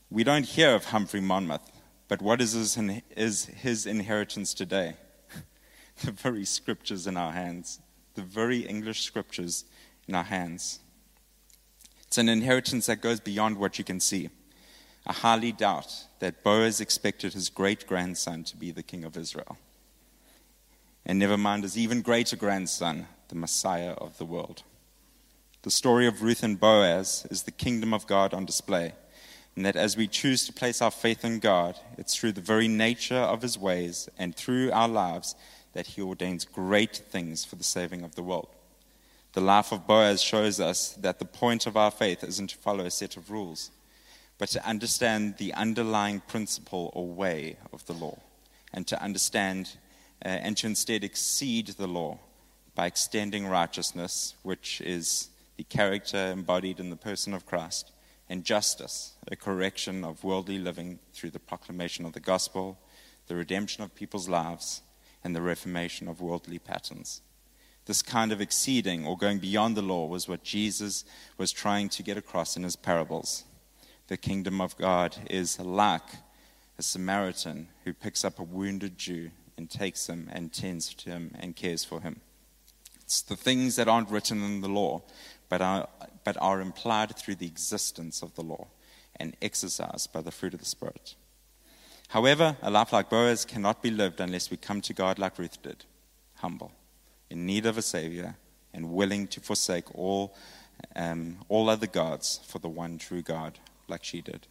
We 0.09 0.23
don't 0.23 0.45
hear 0.45 0.75
of 0.75 0.85
Humphrey 0.85 1.21
Monmouth, 1.21 1.71
but 2.09 2.21
what 2.21 2.41
is 2.41 2.51
his, 2.51 2.77
is 3.15 3.45
his 3.45 3.85
inheritance 3.85 4.53
today? 4.53 4.95
the 6.03 6.11
very 6.11 6.43
scriptures 6.43 7.07
in 7.07 7.15
our 7.15 7.31
hands, 7.31 7.79
the 8.15 8.21
very 8.21 8.59
English 8.59 9.03
scriptures 9.03 9.63
in 10.07 10.15
our 10.15 10.25
hands. 10.25 10.79
It's 12.05 12.17
an 12.17 12.27
inheritance 12.27 12.87
that 12.87 13.01
goes 13.01 13.21
beyond 13.21 13.57
what 13.57 13.77
you 13.77 13.85
can 13.85 14.01
see. 14.01 14.29
I 15.07 15.13
highly 15.13 15.53
doubt 15.53 16.07
that 16.19 16.43
Boaz 16.43 16.81
expected 16.81 17.33
his 17.33 17.49
great 17.49 17.87
grandson 17.87 18.43
to 18.43 18.57
be 18.57 18.71
the 18.71 18.83
king 18.83 19.05
of 19.05 19.15
Israel. 19.15 19.57
And 21.05 21.20
never 21.20 21.38
mind 21.38 21.63
his 21.63 21.77
even 21.77 22.01
greater 22.01 22.36
grandson, 22.36 23.08
the 23.29 23.36
Messiah 23.36 23.93
of 23.93 24.17
the 24.17 24.25
world. 24.25 24.63
The 25.63 25.72
story 25.72 26.08
of 26.08 26.22
Ruth 26.22 26.43
and 26.43 26.60
Boaz 26.60 27.25
is 27.29 27.43
the 27.43 27.51
kingdom 27.51 27.93
of 27.93 28.08
God 28.08 28.34
on 28.34 28.46
display. 28.46 28.93
And 29.55 29.65
that 29.65 29.75
as 29.75 29.98
we 29.98 30.08
choose 30.08 30.46
to 30.46 30.53
place 30.53 30.81
our 30.81 30.91
faith 30.91 31.25
in 31.25 31.39
God, 31.39 31.77
it's 31.98 32.15
through 32.15 32.31
the 32.31 32.41
very 32.41 32.67
nature 32.67 33.15
of 33.15 33.41
his 33.41 33.58
ways 33.58 34.10
and 34.17 34.36
through 34.36 34.72
our 34.72 34.88
lives 34.88 35.36
that 35.74 35.88
he 35.88 36.01
ordains 36.01 36.46
great 36.46 36.96
things 36.96 37.46
for 37.46 37.55
the 37.55 37.63
saving 37.63 38.03
of 38.03 38.15
the 38.15 38.24
world. 38.24 38.50
The 39.34 39.41
life 39.41 39.72
of 39.72 39.88
Boaz 39.88 40.22
shows 40.22 40.60
us 40.60 40.93
that 40.93 41.20
the 41.20 41.25
point 41.25 41.65
of 41.65 41.77
our 41.77 41.91
faith 41.91 42.24
isn't 42.24 42.50
to 42.50 42.58
follow 42.58 42.86
a 42.86 42.91
set 42.91 43.15
of 43.15 43.31
rules, 43.31 43.72
but 44.38 44.50
to 44.50 44.67
understand 44.67 45.38
the 45.38 45.53
underlying 45.53 46.20
principle 46.22 46.91
or 46.93 47.08
way 47.08 47.58
of 47.72 47.86
the 47.86 47.93
law, 47.93 48.17
and 48.74 48.86
to 48.88 49.01
understand 49.01 49.77
uh, 50.23 50.29
and 50.29 50.57
to 50.57 50.67
instead 50.67 51.03
exceed 51.03 51.67
the 51.67 51.87
law 51.87 52.19
by 52.75 52.85
extending 52.85 53.47
righteousness, 53.47 54.35
which 54.43 54.81
is 54.81 55.29
the 55.57 55.63
character 55.63 56.31
embodied 56.31 56.79
in 56.79 56.89
the 56.89 56.95
person 56.95 57.33
of 57.33 57.45
Christ, 57.45 57.91
and 58.29 58.45
justice, 58.45 59.15
a 59.27 59.35
correction 59.35 60.05
of 60.05 60.23
worldly 60.23 60.57
living 60.57 60.99
through 61.13 61.31
the 61.31 61.39
proclamation 61.39 62.05
of 62.05 62.13
the 62.13 62.19
gospel, 62.19 62.79
the 63.27 63.35
redemption 63.35 63.83
of 63.83 63.93
people's 63.93 64.29
lives, 64.29 64.81
and 65.23 65.35
the 65.35 65.41
reformation 65.41 66.07
of 66.07 66.21
worldly 66.21 66.59
patterns. 66.59 67.21
This 67.85 68.01
kind 68.01 68.31
of 68.31 68.41
exceeding 68.41 69.05
or 69.05 69.17
going 69.17 69.39
beyond 69.39 69.75
the 69.75 69.81
law 69.81 70.05
was 70.05 70.27
what 70.27 70.43
Jesus 70.43 71.03
was 71.37 71.51
trying 71.51 71.89
to 71.89 72.03
get 72.03 72.17
across 72.17 72.55
in 72.55 72.63
his 72.63 72.75
parables. 72.75 73.43
The 74.07 74.17
kingdom 74.17 74.61
of 74.61 74.77
God 74.77 75.15
is 75.29 75.59
like 75.59 76.09
a 76.77 76.83
Samaritan 76.83 77.67
who 77.83 77.93
picks 77.93 78.23
up 78.23 78.39
a 78.39 78.43
wounded 78.43 78.97
Jew 78.97 79.31
and 79.61 79.69
takes 79.69 80.07
him 80.07 80.27
and 80.33 80.51
tends 80.51 80.91
to 80.95 81.11
him 81.11 81.35
and 81.39 81.55
cares 81.55 81.85
for 81.85 82.01
him. 82.01 82.19
It's 83.03 83.21
the 83.21 83.35
things 83.35 83.75
that 83.75 83.87
aren't 83.87 84.09
written 84.09 84.43
in 84.43 84.61
the 84.61 84.67
law, 84.67 85.03
but 85.49 85.61
are, 85.61 85.87
but 86.23 86.35
are 86.41 86.59
implied 86.59 87.15
through 87.15 87.35
the 87.35 87.45
existence 87.45 88.23
of 88.23 88.33
the 88.33 88.41
law 88.41 88.67
and 89.17 89.37
exercised 89.39 90.11
by 90.11 90.21
the 90.21 90.31
fruit 90.31 90.55
of 90.55 90.61
the 90.61 90.65
Spirit. 90.65 91.13
However, 92.07 92.57
a 92.63 92.71
life 92.71 92.91
like 92.91 93.11
Boaz 93.11 93.45
cannot 93.45 93.83
be 93.83 93.91
lived 93.91 94.19
unless 94.19 94.49
we 94.49 94.57
come 94.57 94.81
to 94.81 94.93
God 94.93 95.19
like 95.19 95.37
Ruth 95.37 95.61
did 95.61 95.85
humble, 96.37 96.71
in 97.29 97.45
need 97.45 97.67
of 97.67 97.77
a 97.77 97.83
Savior, 97.83 98.35
and 98.73 98.91
willing 98.91 99.27
to 99.27 99.39
forsake 99.39 99.93
all, 99.93 100.33
um, 100.95 101.37
all 101.49 101.69
other 101.69 101.85
gods 101.85 102.39
for 102.47 102.57
the 102.57 102.67
one 102.67 102.97
true 102.97 103.21
God, 103.21 103.59
like 103.87 104.03
she 104.03 104.21
did. 104.21 104.47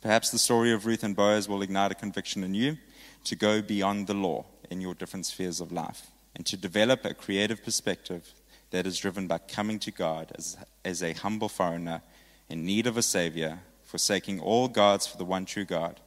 Perhaps 0.00 0.30
the 0.30 0.38
story 0.38 0.72
of 0.72 0.86
Ruth 0.86 1.04
and 1.04 1.14
Boaz 1.14 1.46
will 1.46 1.60
ignite 1.60 1.92
a 1.92 1.94
conviction 1.94 2.42
in 2.42 2.54
you 2.54 2.78
to 3.24 3.36
go 3.36 3.62
beyond 3.62 4.06
the 4.06 4.14
law 4.14 4.44
in 4.70 4.80
your 4.80 4.94
different 4.94 5.26
spheres 5.26 5.60
of 5.60 5.72
life 5.72 6.08
and 6.34 6.46
to 6.46 6.56
develop 6.56 7.04
a 7.04 7.14
creative 7.14 7.62
perspective 7.64 8.32
that 8.70 8.86
is 8.86 8.98
driven 8.98 9.26
by 9.26 9.38
coming 9.38 9.78
to 9.80 9.90
God 9.90 10.32
as, 10.36 10.56
as 10.84 11.02
a 11.02 11.12
humble 11.12 11.48
foreigner 11.48 12.02
in 12.48 12.64
need 12.64 12.86
of 12.86 12.96
a 12.96 13.02
Savior, 13.02 13.60
forsaking 13.82 14.40
all 14.40 14.68
gods 14.68 15.06
for 15.06 15.16
the 15.16 15.24
one 15.24 15.44
true 15.44 15.64
God 15.64 16.00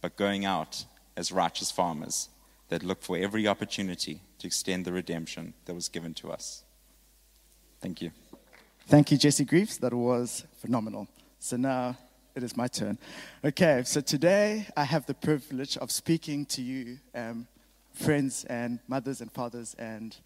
but 0.00 0.16
going 0.16 0.44
out 0.44 0.84
as 1.16 1.32
righteous 1.32 1.70
farmers 1.70 2.28
that 2.68 2.82
look 2.82 3.02
for 3.02 3.16
every 3.16 3.48
opportunity 3.48 4.20
to 4.38 4.46
extend 4.46 4.84
the 4.84 4.92
redemption 4.92 5.54
that 5.64 5.74
was 5.74 5.88
given 5.88 6.14
to 6.14 6.30
us. 6.30 6.62
Thank 7.80 8.02
you. 8.02 8.10
Thank 8.86 9.10
you, 9.10 9.18
Jesse 9.18 9.44
Greaves. 9.44 9.78
That 9.78 9.94
was 9.94 10.44
phenomenal. 10.58 11.08
So 11.38 11.56
now 11.56 11.96
it 12.38 12.44
is 12.44 12.56
my 12.56 12.68
turn. 12.68 12.96
Okay, 13.44 13.82
so 13.84 14.00
today 14.00 14.64
I 14.76 14.84
have 14.84 15.06
the 15.06 15.14
privilege 15.14 15.76
of 15.76 15.90
speaking 15.90 16.46
to 16.46 16.62
you, 16.62 16.98
um, 17.12 17.48
friends 17.92 18.44
and 18.44 18.78
mothers 18.86 19.20
and 19.20 19.30
fathers 19.32 19.74
and 19.76 20.16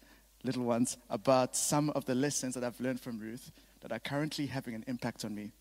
little 0.43 0.63
ones, 0.63 0.97
about 1.09 1.55
some 1.55 1.89
of 1.89 2.05
the 2.05 2.13
lessons 2.13 2.53
that 2.53 2.63
I've 2.63 2.79
learned 2.79 3.01
from 3.01 3.17
Ruth 3.17 3.51
that 3.81 3.91
are 3.91 3.97
currently 3.97 4.45
having 4.45 4.75
an 4.75 4.83
impact 4.85 5.25
on 5.25 5.33
me. 5.33 5.53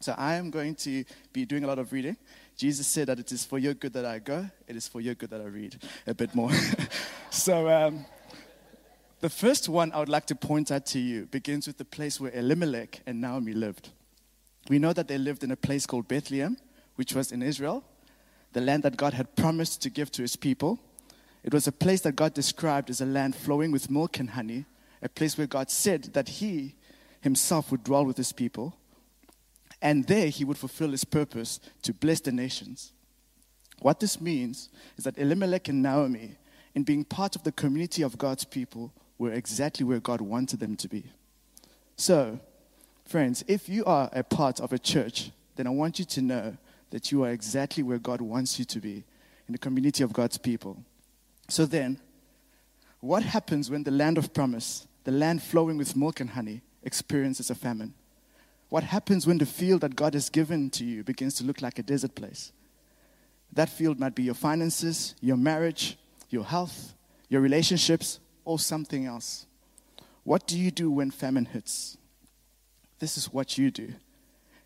So 0.00 0.12
I 0.18 0.34
am 0.34 0.50
going 0.50 0.74
to 0.76 1.04
be 1.32 1.44
doing 1.44 1.62
a 1.62 1.68
lot 1.68 1.78
of 1.78 1.92
reading. 1.92 2.16
Jesus 2.56 2.88
said 2.88 3.06
that 3.06 3.20
it 3.20 3.30
is 3.30 3.44
for 3.44 3.60
your 3.60 3.74
good 3.74 3.92
that 3.92 4.04
I 4.04 4.18
go, 4.18 4.50
it 4.66 4.74
is 4.74 4.88
for 4.88 5.00
your 5.00 5.14
good 5.14 5.30
that 5.30 5.40
I 5.40 5.44
read 5.44 5.80
a 6.08 6.14
bit 6.14 6.34
more. 6.34 6.50
so 7.30 7.70
um, 7.70 8.04
the 9.20 9.30
first 9.30 9.68
one 9.68 9.92
I 9.92 10.00
would 10.00 10.08
like 10.08 10.26
to 10.26 10.34
point 10.34 10.72
out 10.72 10.84
to 10.86 10.98
you 10.98 11.26
begins 11.26 11.68
with 11.68 11.78
the 11.78 11.84
place 11.84 12.20
where 12.20 12.32
Elimelech 12.32 13.02
and 13.06 13.20
Naomi 13.20 13.52
lived. 13.52 13.90
We 14.68 14.78
know 14.78 14.92
that 14.92 15.08
they 15.08 15.18
lived 15.18 15.44
in 15.44 15.50
a 15.50 15.56
place 15.56 15.86
called 15.86 16.08
Bethlehem, 16.08 16.56
which 16.96 17.14
was 17.14 17.32
in 17.32 17.42
Israel, 17.42 17.84
the 18.52 18.60
land 18.60 18.82
that 18.82 18.96
God 18.96 19.14
had 19.14 19.36
promised 19.36 19.82
to 19.82 19.90
give 19.90 20.10
to 20.12 20.22
his 20.22 20.36
people. 20.36 20.78
It 21.44 21.52
was 21.52 21.66
a 21.66 21.72
place 21.72 22.00
that 22.02 22.16
God 22.16 22.34
described 22.34 22.90
as 22.90 23.00
a 23.00 23.06
land 23.06 23.36
flowing 23.36 23.70
with 23.70 23.90
milk 23.90 24.18
and 24.18 24.30
honey, 24.30 24.64
a 25.02 25.08
place 25.08 25.38
where 25.38 25.46
God 25.46 25.70
said 25.70 26.04
that 26.14 26.28
he 26.28 26.74
himself 27.20 27.70
would 27.70 27.84
dwell 27.84 28.04
with 28.04 28.16
his 28.16 28.32
people 28.32 28.76
and 29.82 30.04
there 30.06 30.28
he 30.28 30.44
would 30.44 30.58
fulfill 30.58 30.90
his 30.90 31.04
purpose 31.04 31.60
to 31.82 31.92
bless 31.92 32.20
the 32.20 32.32
nations. 32.32 32.92
What 33.80 34.00
this 34.00 34.20
means 34.20 34.70
is 34.96 35.04
that 35.04 35.18
Elimelech 35.18 35.68
and 35.68 35.82
Naomi, 35.82 36.38
in 36.74 36.82
being 36.82 37.04
part 37.04 37.36
of 37.36 37.42
the 37.42 37.52
community 37.52 38.02
of 38.02 38.18
God's 38.18 38.44
people, 38.44 38.92
were 39.18 39.32
exactly 39.32 39.84
where 39.84 40.00
God 40.00 40.20
wanted 40.20 40.60
them 40.60 40.76
to 40.76 40.88
be. 40.88 41.04
So, 41.96 42.40
friends, 43.06 43.44
if 43.46 43.68
you 43.68 43.84
are 43.84 44.10
a 44.12 44.22
part 44.22 44.60
of 44.60 44.72
a 44.72 44.78
church, 44.78 45.30
then 45.56 45.66
I 45.66 45.70
want 45.70 45.98
you 45.98 46.04
to 46.04 46.22
know 46.22 46.56
that 46.90 47.10
you 47.10 47.24
are 47.24 47.30
exactly 47.30 47.82
where 47.82 47.98
God 47.98 48.20
wants 48.20 48.58
you 48.58 48.64
to 48.66 48.80
be 48.80 49.04
in 49.46 49.52
the 49.52 49.58
community 49.58 50.02
of 50.02 50.12
God's 50.12 50.38
people. 50.38 50.76
So 51.48 51.64
then, 51.64 51.98
what 53.00 53.22
happens 53.22 53.70
when 53.70 53.84
the 53.84 53.90
land 53.90 54.18
of 54.18 54.34
promise, 54.34 54.86
the 55.04 55.12
land 55.12 55.42
flowing 55.42 55.76
with 55.76 55.96
milk 55.96 56.20
and 56.20 56.30
honey, 56.30 56.62
experiences 56.82 57.50
a 57.50 57.54
famine? 57.54 57.94
What 58.68 58.82
happens 58.82 59.26
when 59.26 59.38
the 59.38 59.46
field 59.46 59.82
that 59.82 59.94
God 59.94 60.14
has 60.14 60.28
given 60.28 60.70
to 60.70 60.84
you 60.84 61.04
begins 61.04 61.34
to 61.34 61.44
look 61.44 61.62
like 61.62 61.78
a 61.78 61.82
desert 61.82 62.14
place? 62.14 62.52
That 63.52 63.68
field 63.68 64.00
might 64.00 64.14
be 64.14 64.24
your 64.24 64.34
finances, 64.34 65.14
your 65.20 65.36
marriage, 65.36 65.96
your 66.30 66.44
health, 66.44 66.94
your 67.28 67.40
relationships, 67.40 68.18
or 68.44 68.58
something 68.58 69.06
else. 69.06 69.46
What 70.24 70.46
do 70.46 70.58
you 70.58 70.72
do 70.72 70.90
when 70.90 71.12
famine 71.12 71.44
hits? 71.44 71.96
This 72.98 73.16
is 73.16 73.32
what 73.32 73.58
you 73.58 73.70
do. 73.70 73.92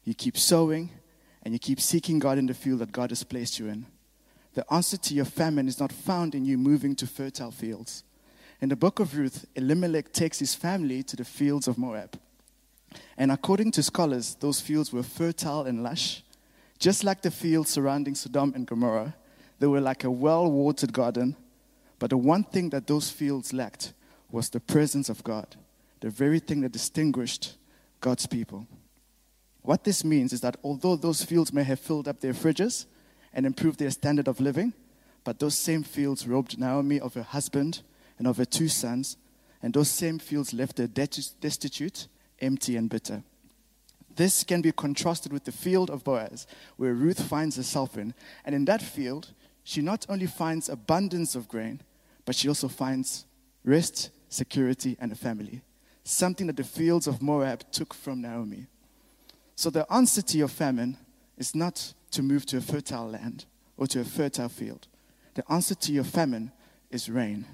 You 0.04 0.14
keep 0.14 0.37
sowing 0.38 0.90
and 1.42 1.52
you 1.54 1.58
keep 1.58 1.80
seeking 1.80 2.18
God 2.18 2.38
in 2.38 2.46
the 2.46 2.54
field 2.54 2.80
that 2.80 2.92
God 2.92 3.10
has 3.10 3.25
placed 3.25 3.58
you 3.58 3.66
in. 3.68 3.87
The 4.54 4.70
answer 4.72 4.96
to 4.96 5.14
your 5.14 5.25
famine 5.25 5.68
is 5.68 5.80
not 5.80 5.92
found 5.92 6.34
in 6.34 6.44
you 6.44 6.58
moving 6.58 6.94
to 6.96 7.06
fertile 7.06 7.50
fields. 7.50 8.04
In 8.60 8.68
the 8.68 8.76
book 8.76 9.00
of 9.00 9.16
Ruth, 9.16 9.46
Elimelech 9.56 10.12
takes 10.12 10.38
his 10.38 10.54
family 10.54 11.02
to 11.04 11.16
the 11.16 11.25
fields 11.25 11.66
of 11.66 11.78
Moab. 11.78 12.18
And 13.16 13.30
according 13.30 13.70
to 13.72 13.82
scholars, 13.82 14.37
those 14.40 14.60
fields 14.60 14.92
were 14.92 15.02
fertile 15.02 15.62
and 15.62 15.82
lush. 15.82 16.22
Just 16.78 17.04
like 17.04 17.22
the 17.22 17.30
fields 17.30 17.70
surrounding 17.70 18.14
Sodom 18.14 18.52
and 18.54 18.66
Gomorrah, 18.66 19.14
they 19.58 19.66
were 19.66 19.80
like 19.80 20.04
a 20.04 20.10
well 20.10 20.50
watered 20.50 20.92
garden. 20.92 21.37
But 21.99 22.10
the 22.10 22.16
one 22.16 22.44
thing 22.44 22.70
that 22.70 22.87
those 22.87 23.10
fields 23.10 23.52
lacked 23.52 23.92
was 24.30 24.49
the 24.49 24.60
presence 24.60 25.08
of 25.08 25.22
God, 25.22 25.56
the 26.00 26.10
very 26.10 26.38
thing 26.38 26.62
that 26.62 26.72
distinguished 26.72 27.56
God's 28.00 28.26
people. 28.26 28.66
What 29.62 29.85
this 29.85 30.04
means 30.04 30.33
is 30.33 30.40
that 30.40 30.57
although 30.64 30.97
those 30.97 31.23
fields 31.23 31.52
may 31.52 31.64
have 31.64 31.80
filled 31.80 32.09
up 32.09 32.21
their 32.21 32.33
fridges 32.33 32.87
and 33.33 33.45
improved 33.45 33.78
their 33.78 33.90
standard 33.90 34.26
of 34.26 34.40
living, 34.40 34.73
but 35.23 35.38
those 35.38 35.57
same 35.57 35.83
fields 35.83 36.26
robbed 36.26 36.59
Naomi 36.59 36.99
of 36.99 37.14
her 37.14 37.23
husband 37.23 37.83
and 38.19 38.26
of 38.26 38.38
her 38.38 38.45
two 38.45 38.69
sons, 38.69 39.16
and 39.62 39.75
those 39.75 39.90
same 39.90 40.19
fields 40.19 40.54
left 40.54 40.78
her 40.78 40.87
destitute 40.87 42.09
empty 42.40 42.76
and 42.76 42.88
bitter. 42.88 43.23
This 44.16 44.45
can 44.45 44.61
be 44.61 44.73
contrasted 44.73 45.33
with 45.33 45.45
the 45.45 45.52
field 45.52 45.90
of 45.90 46.04
Boaz, 46.04 46.47
where 46.76 46.95
Ruth 46.95 47.23
finds 47.23 47.57
herself 47.57 47.97
in. 47.97 48.14
And 48.45 48.54
in 48.54 48.64
that 48.64 48.83
field, 48.83 49.33
she 49.62 49.83
not 49.83 50.07
only 50.09 50.26
finds 50.26 50.69
abundance 50.69 51.35
of 51.35 51.49
grain, 51.49 51.80
but 52.25 52.35
she 52.35 52.49
also 52.49 52.69
finds 52.69 53.25
rest, 53.64 54.11
security, 54.28 54.97
and 55.00 55.12
a 55.12 55.14
family. 55.14 55.62
Something 56.04 56.47
that 56.49 56.57
the 56.57 56.64
fields 56.64 57.07
of 57.07 57.23
Moab 57.23 57.71
took 57.71 57.95
from 57.95 58.23
Naomi. 58.23 58.66
So 59.54 59.71
the 59.71 59.90
answer 59.92 60.23
to 60.23 60.38
your 60.38 60.49
famine 60.49 60.97
is 61.37 61.54
not 61.54 61.95
to 62.12 62.23
move 62.23 62.47
to 62.47 62.57
a 62.57 62.61
fertile 62.61 63.09
land 63.09 63.45
or 63.76 63.87
to 63.88 64.00
a 64.00 64.04
fertile 64.04 64.49
field. 64.49 64.88
The 65.35 65.50
answer 65.52 65.75
to 65.75 65.92
your 65.92 66.04
famine 66.04 66.52
is 66.90 67.09
rain. 67.09 67.47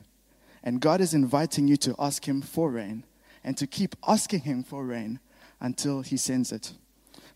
And 0.63 0.81
God 0.81 1.01
is 1.01 1.15
inviting 1.15 1.69
you 1.69 1.77
to 1.79 1.95
ask 1.99 2.27
Him 2.27 2.43
for 2.43 2.71
rain 2.71 3.05
and 3.45 3.57
to 3.59 3.67
keep 3.67 3.95
asking 4.07 4.41
Him 4.41 4.63
for 4.63 4.85
rain 4.85 5.21
until 5.61 6.03
He 6.03 6.17
sends 6.17 6.53
it. 6.53 6.73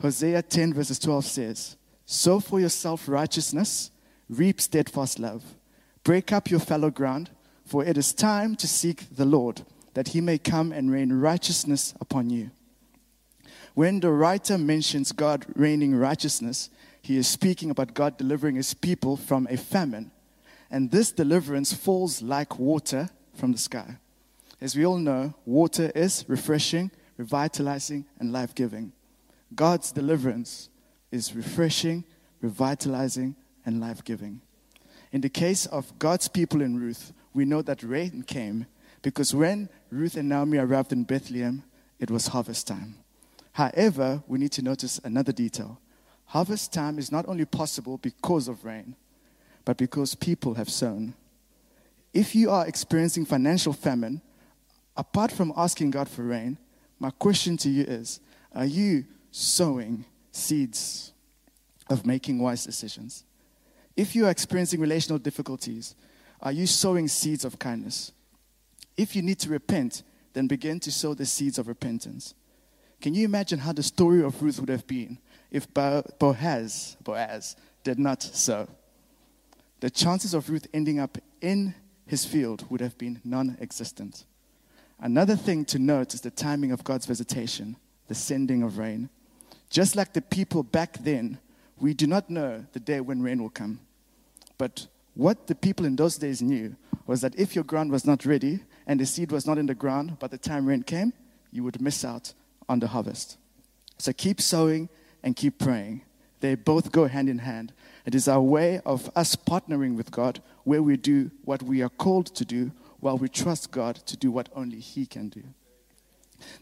Hosea 0.02 0.42
10, 0.42 0.74
verses 0.74 0.98
12 0.98 1.24
says, 1.24 1.76
Sow 2.06 2.40
for 2.40 2.58
yourself 2.58 3.08
righteousness, 3.08 3.90
reap 4.28 4.60
steadfast 4.60 5.18
love. 5.18 5.44
Break 6.02 6.32
up 6.32 6.50
your 6.50 6.60
fallow 6.60 6.90
ground, 6.90 7.30
for 7.64 7.84
it 7.84 7.98
is 7.98 8.12
time 8.12 8.56
to 8.56 8.66
seek 8.66 9.14
the 9.14 9.24
Lord, 9.24 9.62
that 10.00 10.08
He 10.08 10.22
may 10.22 10.38
come 10.38 10.72
and 10.72 10.90
rain 10.90 11.12
righteousness 11.12 11.92
upon 12.00 12.30
you. 12.30 12.50
When 13.74 14.00
the 14.00 14.10
writer 14.10 14.56
mentions 14.56 15.12
God 15.12 15.44
raining 15.54 15.94
righteousness, 15.94 16.70
he 17.02 17.18
is 17.18 17.28
speaking 17.28 17.68
about 17.68 17.92
God 17.92 18.16
delivering 18.16 18.56
his 18.56 18.72
people 18.72 19.18
from 19.18 19.46
a 19.50 19.58
famine. 19.58 20.10
And 20.70 20.90
this 20.90 21.12
deliverance 21.12 21.74
falls 21.74 22.22
like 22.22 22.58
water 22.58 23.10
from 23.34 23.52
the 23.52 23.58
sky. 23.58 23.98
As 24.58 24.74
we 24.74 24.86
all 24.86 24.96
know, 24.96 25.34
water 25.44 25.92
is 25.94 26.24
refreshing, 26.28 26.90
revitalizing, 27.18 28.06
and 28.18 28.32
life 28.32 28.54
giving. 28.54 28.92
God's 29.54 29.92
deliverance 29.92 30.70
is 31.12 31.36
refreshing, 31.36 32.04
revitalizing, 32.40 33.36
and 33.66 33.82
life 33.82 34.02
giving. 34.02 34.40
In 35.12 35.20
the 35.20 35.28
case 35.28 35.66
of 35.66 35.98
God's 35.98 36.28
people 36.28 36.62
in 36.62 36.80
Ruth, 36.80 37.12
we 37.34 37.44
know 37.44 37.60
that 37.60 37.82
rain 37.82 38.22
came 38.22 38.64
because 39.02 39.34
when 39.34 39.68
Ruth 39.90 40.16
and 40.16 40.28
Naomi 40.28 40.58
arrived 40.58 40.92
in 40.92 41.04
Bethlehem, 41.04 41.64
it 41.98 42.10
was 42.10 42.28
harvest 42.28 42.66
time. 42.66 42.96
However, 43.52 44.22
we 44.26 44.38
need 44.38 44.52
to 44.52 44.62
notice 44.62 45.00
another 45.02 45.32
detail. 45.32 45.80
Harvest 46.26 46.72
time 46.72 46.98
is 46.98 47.10
not 47.10 47.26
only 47.28 47.44
possible 47.44 47.98
because 47.98 48.46
of 48.46 48.64
rain, 48.64 48.94
but 49.64 49.76
because 49.76 50.14
people 50.14 50.54
have 50.54 50.70
sown. 50.70 51.14
If 52.14 52.34
you 52.34 52.50
are 52.50 52.66
experiencing 52.66 53.24
financial 53.24 53.72
famine, 53.72 54.20
apart 54.96 55.32
from 55.32 55.52
asking 55.56 55.90
God 55.90 56.08
for 56.08 56.22
rain, 56.22 56.56
my 56.98 57.10
question 57.10 57.56
to 57.58 57.68
you 57.68 57.84
is 57.84 58.20
Are 58.54 58.64
you 58.64 59.04
sowing 59.30 60.04
seeds 60.32 61.12
of 61.88 62.06
making 62.06 62.38
wise 62.38 62.64
decisions? 62.64 63.24
If 63.96 64.14
you 64.14 64.26
are 64.26 64.30
experiencing 64.30 64.80
relational 64.80 65.18
difficulties, 65.18 65.94
are 66.40 66.52
you 66.52 66.66
sowing 66.66 67.08
seeds 67.08 67.44
of 67.44 67.58
kindness? 67.58 68.12
If 69.00 69.16
you 69.16 69.22
need 69.22 69.38
to 69.38 69.48
repent, 69.48 70.02
then 70.34 70.46
begin 70.46 70.78
to 70.80 70.92
sow 70.92 71.14
the 71.14 71.24
seeds 71.24 71.58
of 71.58 71.68
repentance. 71.68 72.34
Can 73.00 73.14
you 73.14 73.24
imagine 73.24 73.60
how 73.60 73.72
the 73.72 73.82
story 73.82 74.22
of 74.22 74.42
Ruth 74.42 74.60
would 74.60 74.68
have 74.68 74.86
been 74.86 75.16
if 75.50 75.66
Boaz, 75.72 76.98
Boaz 77.02 77.56
did 77.82 77.98
not 77.98 78.22
sow? 78.22 78.68
The 79.80 79.88
chances 79.88 80.34
of 80.34 80.50
Ruth 80.50 80.66
ending 80.74 81.00
up 81.00 81.16
in 81.40 81.74
his 82.06 82.26
field 82.26 82.66
would 82.70 82.82
have 82.82 82.98
been 82.98 83.22
non 83.24 83.56
existent. 83.58 84.26
Another 84.98 85.34
thing 85.34 85.64
to 85.64 85.78
note 85.78 86.12
is 86.12 86.20
the 86.20 86.30
timing 86.30 86.70
of 86.70 86.84
God's 86.84 87.06
visitation, 87.06 87.76
the 88.08 88.14
sending 88.14 88.62
of 88.62 88.76
rain. 88.76 89.08
Just 89.70 89.96
like 89.96 90.12
the 90.12 90.20
people 90.20 90.62
back 90.62 90.98
then, 90.98 91.38
we 91.78 91.94
do 91.94 92.06
not 92.06 92.28
know 92.28 92.66
the 92.74 92.80
day 92.80 93.00
when 93.00 93.22
rain 93.22 93.40
will 93.40 93.48
come. 93.48 93.80
But 94.58 94.88
what 95.14 95.46
the 95.46 95.54
people 95.54 95.86
in 95.86 95.96
those 95.96 96.18
days 96.18 96.42
knew 96.42 96.76
was 97.06 97.22
that 97.22 97.34
if 97.36 97.54
your 97.54 97.64
ground 97.64 97.90
was 97.90 98.04
not 98.04 98.26
ready 98.26 98.60
and 98.86 98.98
the 98.98 99.06
seed 99.06 99.32
was 99.32 99.46
not 99.46 99.58
in 99.58 99.66
the 99.66 99.74
ground 99.74 100.18
by 100.18 100.26
the 100.26 100.38
time 100.38 100.66
rain 100.66 100.82
came, 100.82 101.12
you 101.52 101.64
would 101.64 101.80
miss 101.80 102.04
out 102.04 102.32
on 102.68 102.80
the 102.80 102.88
harvest. 102.88 103.36
So 103.98 104.12
keep 104.12 104.40
sowing 104.40 104.88
and 105.22 105.36
keep 105.36 105.58
praying. 105.58 106.02
They 106.40 106.54
both 106.54 106.90
go 106.90 107.06
hand 107.06 107.28
in 107.28 107.38
hand. 107.38 107.72
It 108.06 108.14
is 108.14 108.28
our 108.28 108.40
way 108.40 108.80
of 108.86 109.10
us 109.14 109.36
partnering 109.36 109.96
with 109.96 110.10
God 110.10 110.42
where 110.64 110.82
we 110.82 110.96
do 110.96 111.30
what 111.44 111.62
we 111.62 111.82
are 111.82 111.90
called 111.90 112.26
to 112.34 112.44
do 112.44 112.72
while 113.00 113.18
we 113.18 113.28
trust 113.28 113.70
God 113.70 113.96
to 113.96 114.16
do 114.16 114.30
what 114.30 114.48
only 114.54 114.78
He 114.78 115.06
can 115.06 115.28
do. 115.28 115.42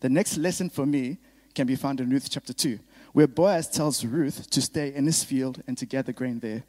The 0.00 0.08
next 0.08 0.36
lesson 0.36 0.70
for 0.70 0.86
me 0.86 1.18
can 1.54 1.66
be 1.66 1.76
found 1.76 2.00
in 2.00 2.10
Ruth 2.10 2.28
chapter 2.30 2.52
2, 2.52 2.78
where 3.12 3.26
Boaz 3.26 3.68
tells 3.68 4.04
Ruth 4.04 4.48
to 4.50 4.60
stay 4.60 4.92
in 4.94 5.06
his 5.06 5.24
field 5.24 5.62
and 5.66 5.76
to 5.78 5.86
gather 5.86 6.12
grain 6.12 6.40
there. 6.40 6.64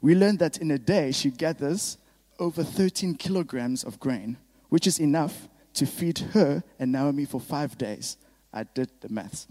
We 0.00 0.14
learn 0.14 0.36
that 0.38 0.58
in 0.58 0.70
a 0.70 0.78
day 0.78 1.12
she 1.12 1.30
gathers 1.30 1.96
over 2.38 2.62
13 2.62 3.14
kilograms 3.14 3.82
of 3.82 3.98
grain, 3.98 4.36
which 4.68 4.86
is 4.86 4.98
enough 4.98 5.48
to 5.74 5.86
feed 5.86 6.18
her 6.18 6.62
and 6.78 6.92
Naomi 6.92 7.24
for 7.24 7.40
five 7.40 7.76
days. 7.78 8.16
I 8.52 8.64
did 8.64 8.90
the 9.00 9.08
maths. 9.08 9.46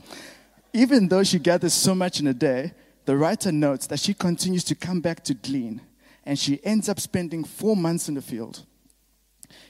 Even 0.73 1.07
though 1.07 1.23
she 1.23 1.39
gathers 1.39 1.73
so 1.73 1.95
much 1.95 2.19
in 2.19 2.27
a 2.27 2.33
day, 2.33 2.73
the 3.05 3.15
writer 3.15 3.51
notes 3.51 3.87
that 3.87 3.99
she 3.99 4.13
continues 4.13 4.63
to 4.65 4.75
come 4.75 4.99
back 4.99 5.23
to 5.25 5.33
glean, 5.33 5.81
and 6.25 6.37
she 6.37 6.59
ends 6.65 6.89
up 6.89 6.99
spending 6.99 7.43
four 7.43 7.77
months 7.77 8.09
in 8.09 8.15
the 8.15 8.21
field. 8.21 8.65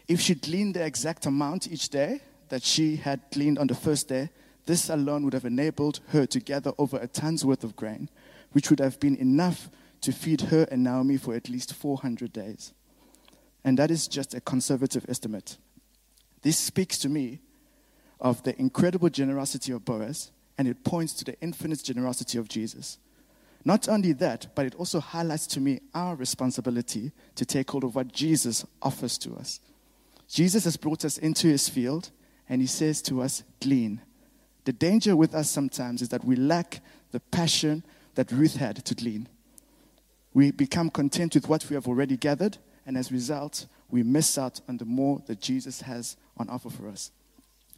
If 0.07 0.21
she 0.21 0.35
gleaned 0.35 0.75
the 0.75 0.85
exact 0.85 1.25
amount 1.25 1.67
each 1.71 1.89
day 1.89 2.21
that 2.49 2.63
she 2.63 2.95
had 2.95 3.19
gleaned 3.31 3.59
on 3.59 3.67
the 3.67 3.75
first 3.75 4.07
day, 4.07 4.29
this 4.65 4.89
alone 4.89 5.23
would 5.25 5.33
have 5.33 5.45
enabled 5.45 5.99
her 6.07 6.25
to 6.27 6.39
gather 6.39 6.71
over 6.77 6.97
a 6.97 7.07
ton's 7.07 7.45
worth 7.45 7.63
of 7.63 7.75
grain, 7.75 8.09
which 8.53 8.69
would 8.69 8.79
have 8.79 8.99
been 8.99 9.15
enough 9.17 9.69
to 10.01 10.11
feed 10.11 10.41
her 10.41 10.67
and 10.71 10.83
Naomi 10.83 11.17
for 11.17 11.35
at 11.35 11.49
least 11.49 11.73
400 11.73 12.31
days. 12.31 12.73
And 13.65 13.79
that 13.79 13.91
is 13.91 14.07
just 14.07 14.35
a 14.35 14.39
conservative 14.39 15.05
estimate. 15.09 15.57
This 16.43 16.57
speaks 16.57 16.99
to 16.99 17.09
me 17.09 17.39
of 18.21 18.43
the 18.43 18.57
incredible 18.59 19.09
generosity 19.09 19.71
of 19.71 19.83
Boaz, 19.83 20.31
and 20.57 20.67
it 20.67 20.83
points 20.83 21.13
to 21.15 21.25
the 21.25 21.37
infinite 21.41 21.83
generosity 21.83 22.37
of 22.37 22.47
Jesus. 22.47 22.99
Not 23.65 23.89
only 23.89 24.13
that, 24.13 24.53
but 24.53 24.67
it 24.67 24.75
also 24.75 24.99
highlights 24.99 25.47
to 25.47 25.59
me 25.59 25.79
our 25.95 26.15
responsibility 26.15 27.11
to 27.33 27.45
take 27.45 27.71
hold 27.71 27.83
of 27.83 27.95
what 27.95 28.13
Jesus 28.13 28.63
offers 28.83 29.17
to 29.17 29.33
us. 29.33 29.59
Jesus 30.27 30.65
has 30.65 30.77
brought 30.77 31.03
us 31.03 31.17
into 31.17 31.47
his 31.47 31.67
field, 31.67 32.11
and 32.47 32.61
he 32.61 32.67
says 32.67 33.01
to 33.01 33.23
us, 33.23 33.43
Glean. 33.59 33.99
The 34.65 34.73
danger 34.73 35.15
with 35.15 35.33
us 35.33 35.49
sometimes 35.49 36.03
is 36.03 36.09
that 36.09 36.23
we 36.23 36.35
lack 36.35 36.81
the 37.11 37.19
passion 37.19 37.83
that 38.13 38.31
Ruth 38.31 38.57
had 38.57 38.85
to 38.85 38.93
glean. 38.93 39.27
We 40.35 40.51
become 40.51 40.91
content 40.91 41.33
with 41.33 41.49
what 41.49 41.67
we 41.67 41.73
have 41.73 41.87
already 41.87 42.17
gathered, 42.17 42.59
and 42.85 42.97
as 42.97 43.09
a 43.09 43.13
result, 43.13 43.65
we 43.89 44.03
miss 44.03 44.37
out 44.37 44.61
on 44.67 44.77
the 44.77 44.85
more 44.85 45.21
that 45.27 45.41
Jesus 45.41 45.81
has 45.81 46.17
on 46.37 46.49
offer 46.49 46.69
for 46.69 46.87
us. 46.87 47.11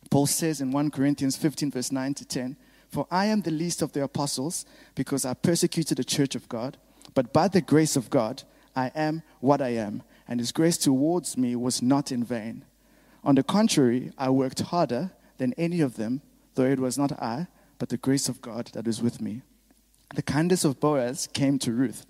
Paul 0.10 0.28
says 0.28 0.62
in 0.62 0.72
1 0.72 0.92
Corinthians 0.92 1.36
15, 1.36 1.72
verse 1.72 1.92
9 1.92 2.14
to 2.16 2.26
10, 2.26 2.58
for 2.90 3.08
I 3.12 3.26
am 3.26 3.42
the 3.42 3.52
least 3.52 3.82
of 3.82 3.92
the 3.92 4.04
apostles 4.04 4.66
because 4.96 5.26
I 5.26 5.34
persecuted 5.34 5.98
the 5.98 6.04
church 6.04 6.36
of 6.36 6.48
God. 6.48 6.78
But 7.14 7.34
by 7.34 7.48
the 7.48 7.62
grace 7.62 7.96
of 7.96 8.10
God, 8.10 8.44
I 8.76 8.92
am 8.96 9.24
what 9.40 9.62
I 9.62 9.70
am, 9.70 10.04
and 10.28 10.40
his 10.40 10.52
grace 10.52 10.78
towards 10.78 11.38
me 11.38 11.56
was 11.56 11.82
not 11.82 12.12
in 12.12 12.24
vain. 12.24 12.64
On 13.24 13.36
the 13.36 13.44
contrary, 13.44 14.12
I 14.18 14.30
worked 14.30 14.60
harder 14.62 15.12
than 15.38 15.54
any 15.54 15.82
of 15.82 15.96
them, 15.98 16.22
though 16.56 16.66
it 16.66 16.80
was 16.80 16.98
not 16.98 17.12
I, 17.22 17.48
but 17.80 17.90
the 17.90 17.98
grace 17.98 18.30
of 18.30 18.42
God 18.42 18.70
that 18.74 18.88
is 18.88 19.02
with 19.02 19.22
me. 19.22 19.42
The 20.16 20.22
kindness 20.22 20.64
of 20.64 20.80
Boaz 20.80 21.28
came 21.34 21.60
to 21.60 21.74
Ruth, 21.74 22.06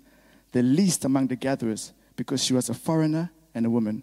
the 0.52 0.62
least 0.62 1.04
among 1.04 1.28
the 1.28 1.36
gatherers, 1.36 1.92
because 2.18 2.42
she 2.42 2.52
was 2.52 2.68
a 2.68 2.74
foreigner 2.74 3.30
and 3.54 3.64
a 3.64 3.70
woman. 3.70 4.02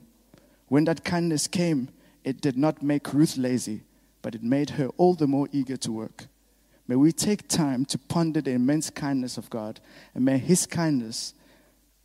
When 0.70 0.86
that 0.86 1.04
kindness 1.04 1.48
came, 1.48 1.90
it 2.24 2.40
did 2.40 2.58
not 2.58 2.82
make 2.82 3.14
Ruth 3.14 3.36
lazy, 3.36 3.82
but 4.22 4.34
it 4.34 4.42
made 4.42 4.72
her 4.72 4.88
all 4.96 5.16
the 5.16 5.28
more 5.28 5.50
eager 5.52 5.76
to 5.76 5.92
work. 5.92 6.28
May 6.88 6.96
we 6.96 7.12
take 7.12 7.50
time 7.50 7.84
to 7.86 7.98
ponder 7.98 8.40
the 8.40 8.52
immense 8.52 8.90
kindness 8.90 9.38
of 9.38 9.50
God, 9.50 9.82
and 10.16 10.24
may 10.24 10.38
His 10.38 10.66
kindness, 10.66 11.34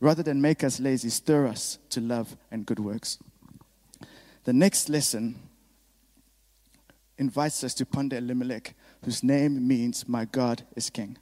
rather 0.01 0.21
than 0.21 0.41
make 0.41 0.65
us 0.65 0.81
lazy, 0.81 1.07
stir 1.07 1.47
us 1.47 1.79
to 1.91 2.01
love 2.01 2.35
and 2.51 2.65
good 2.65 2.79
works. 2.79 3.17
The 4.43 4.53
next 4.53 4.89
lesson 4.89 5.39
invites 7.17 7.63
us 7.63 7.73
to 7.75 7.85
ponder 7.85 8.17
Elimelech, 8.17 8.75
whose 9.05 9.23
name 9.23 9.65
means, 9.65 10.09
My 10.09 10.25
God 10.25 10.63
is 10.75 10.89
King. 10.89 11.17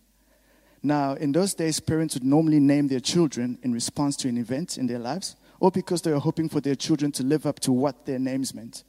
Now, 0.82 1.13
in 1.13 1.34
those 1.34 1.54
days, 1.54 1.80
parents 1.80 2.13
would 2.13 2.24
normally 2.24 2.60
name 2.60 2.88
their 2.88 3.02
children 3.02 3.60
in 3.63 3.74
response 3.74 4.15
to 4.18 4.30
an 4.30 4.38
event 4.38 4.78
in 4.78 4.88
their 4.88 5.00
lives 5.00 5.36
or 5.60 5.72
because 5.72 6.02
they 6.02 6.12
were 6.12 6.20
hoping 6.20 6.48
for 6.48 6.62
their 6.62 6.76
children 6.76 7.12
to 7.13 7.24
live 7.24 7.46
up 7.46 7.60
to 7.60 7.72
what 7.72 8.06
their 8.06 8.20
names 8.20 8.54
meant. 8.54 8.84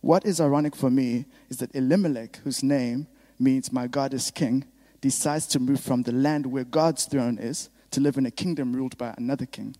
What 0.00 0.24
is 0.24 0.40
ironic 0.40 0.74
for 0.74 0.90
me 0.90 1.26
is 1.48 1.58
that 1.58 1.74
Elimelech, 1.74 2.36
whose 2.38 2.62
name 2.62 3.06
means 3.38 3.72
my 3.72 3.86
God 3.86 4.12
is 4.14 4.30
king, 4.30 4.64
decides 5.00 5.46
to 5.48 5.60
move 5.60 5.80
from 5.80 6.02
the 6.02 6.12
land 6.12 6.46
where 6.46 6.64
God's 6.64 7.04
throne 7.04 7.38
is 7.38 7.70
to 7.92 8.00
live 8.00 8.16
in 8.16 8.26
a 8.26 8.30
kingdom 8.30 8.74
ruled 8.74 8.98
by 8.98 9.14
another 9.16 9.46
king. 9.46 9.76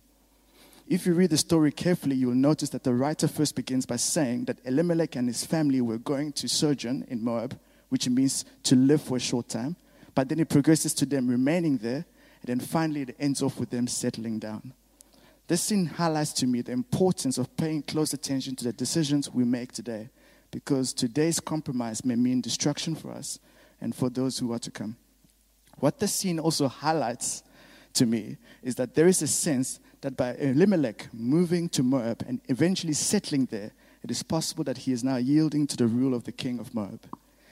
If 0.87 1.05
you 1.05 1.13
read 1.13 1.29
the 1.29 1.37
story 1.37 1.71
carefully, 1.71 2.15
you 2.15 2.27
will 2.27 2.35
notice 2.35 2.69
that 2.69 2.83
the 2.83 2.93
writer 2.93 3.27
first 3.27 3.55
begins 3.55 3.85
by 3.85 3.95
saying 3.95 4.45
that 4.45 4.59
Elimelech 4.65 5.15
and 5.15 5.27
his 5.27 5.45
family 5.45 5.79
were 5.79 5.97
going 5.97 6.33
to 6.33 6.49
sojourn 6.49 7.05
in 7.07 7.23
Moab, 7.23 7.57
which 7.89 8.09
means 8.09 8.45
to 8.63 8.75
live 8.75 9.01
for 9.01 9.17
a 9.17 9.19
short 9.19 9.47
time. 9.47 9.75
But 10.13 10.29
then 10.29 10.39
it 10.39 10.49
progresses 10.49 10.93
to 10.95 11.05
them 11.05 11.27
remaining 11.27 11.77
there, 11.77 12.05
and 12.41 12.47
then 12.47 12.59
finally 12.59 13.01
it 13.01 13.15
ends 13.19 13.41
off 13.41 13.59
with 13.59 13.69
them 13.69 13.87
settling 13.87 14.39
down. 14.39 14.73
This 15.47 15.61
scene 15.61 15.85
highlights 15.85 16.33
to 16.33 16.47
me 16.47 16.61
the 16.61 16.71
importance 16.71 17.37
of 17.37 17.55
paying 17.57 17.81
close 17.83 18.13
attention 18.13 18.55
to 18.57 18.63
the 18.63 18.73
decisions 18.73 19.29
we 19.29 19.43
make 19.43 19.71
today, 19.71 20.09
because 20.49 20.93
today's 20.93 21.39
compromise 21.39 22.03
may 22.03 22.15
mean 22.15 22.41
destruction 22.41 22.95
for 22.95 23.11
us 23.11 23.39
and 23.79 23.95
for 23.95 24.09
those 24.09 24.39
who 24.39 24.53
are 24.53 24.59
to 24.59 24.71
come. 24.71 24.95
What 25.79 25.99
this 25.99 26.13
scene 26.13 26.39
also 26.39 26.67
highlights 26.67 27.43
to 27.93 28.05
me 28.05 28.37
is 28.61 28.75
that 28.75 28.95
there 28.95 29.07
is 29.07 29.21
a 29.21 29.27
sense 29.27 29.79
that 30.01 30.15
by 30.17 30.35
Elimelech 30.35 31.07
moving 31.13 31.69
to 31.69 31.83
Moab 31.83 32.23
and 32.27 32.41
eventually 32.47 32.93
settling 32.93 33.45
there, 33.45 33.71
it 34.03 34.11
is 34.11 34.23
possible 34.23 34.63
that 34.63 34.79
he 34.79 34.91
is 34.91 35.03
now 35.03 35.17
yielding 35.17 35.67
to 35.67 35.77
the 35.77 35.87
rule 35.87 36.13
of 36.13 36.23
the 36.23 36.31
king 36.31 36.59
of 36.59 36.73
Moab. 36.73 37.01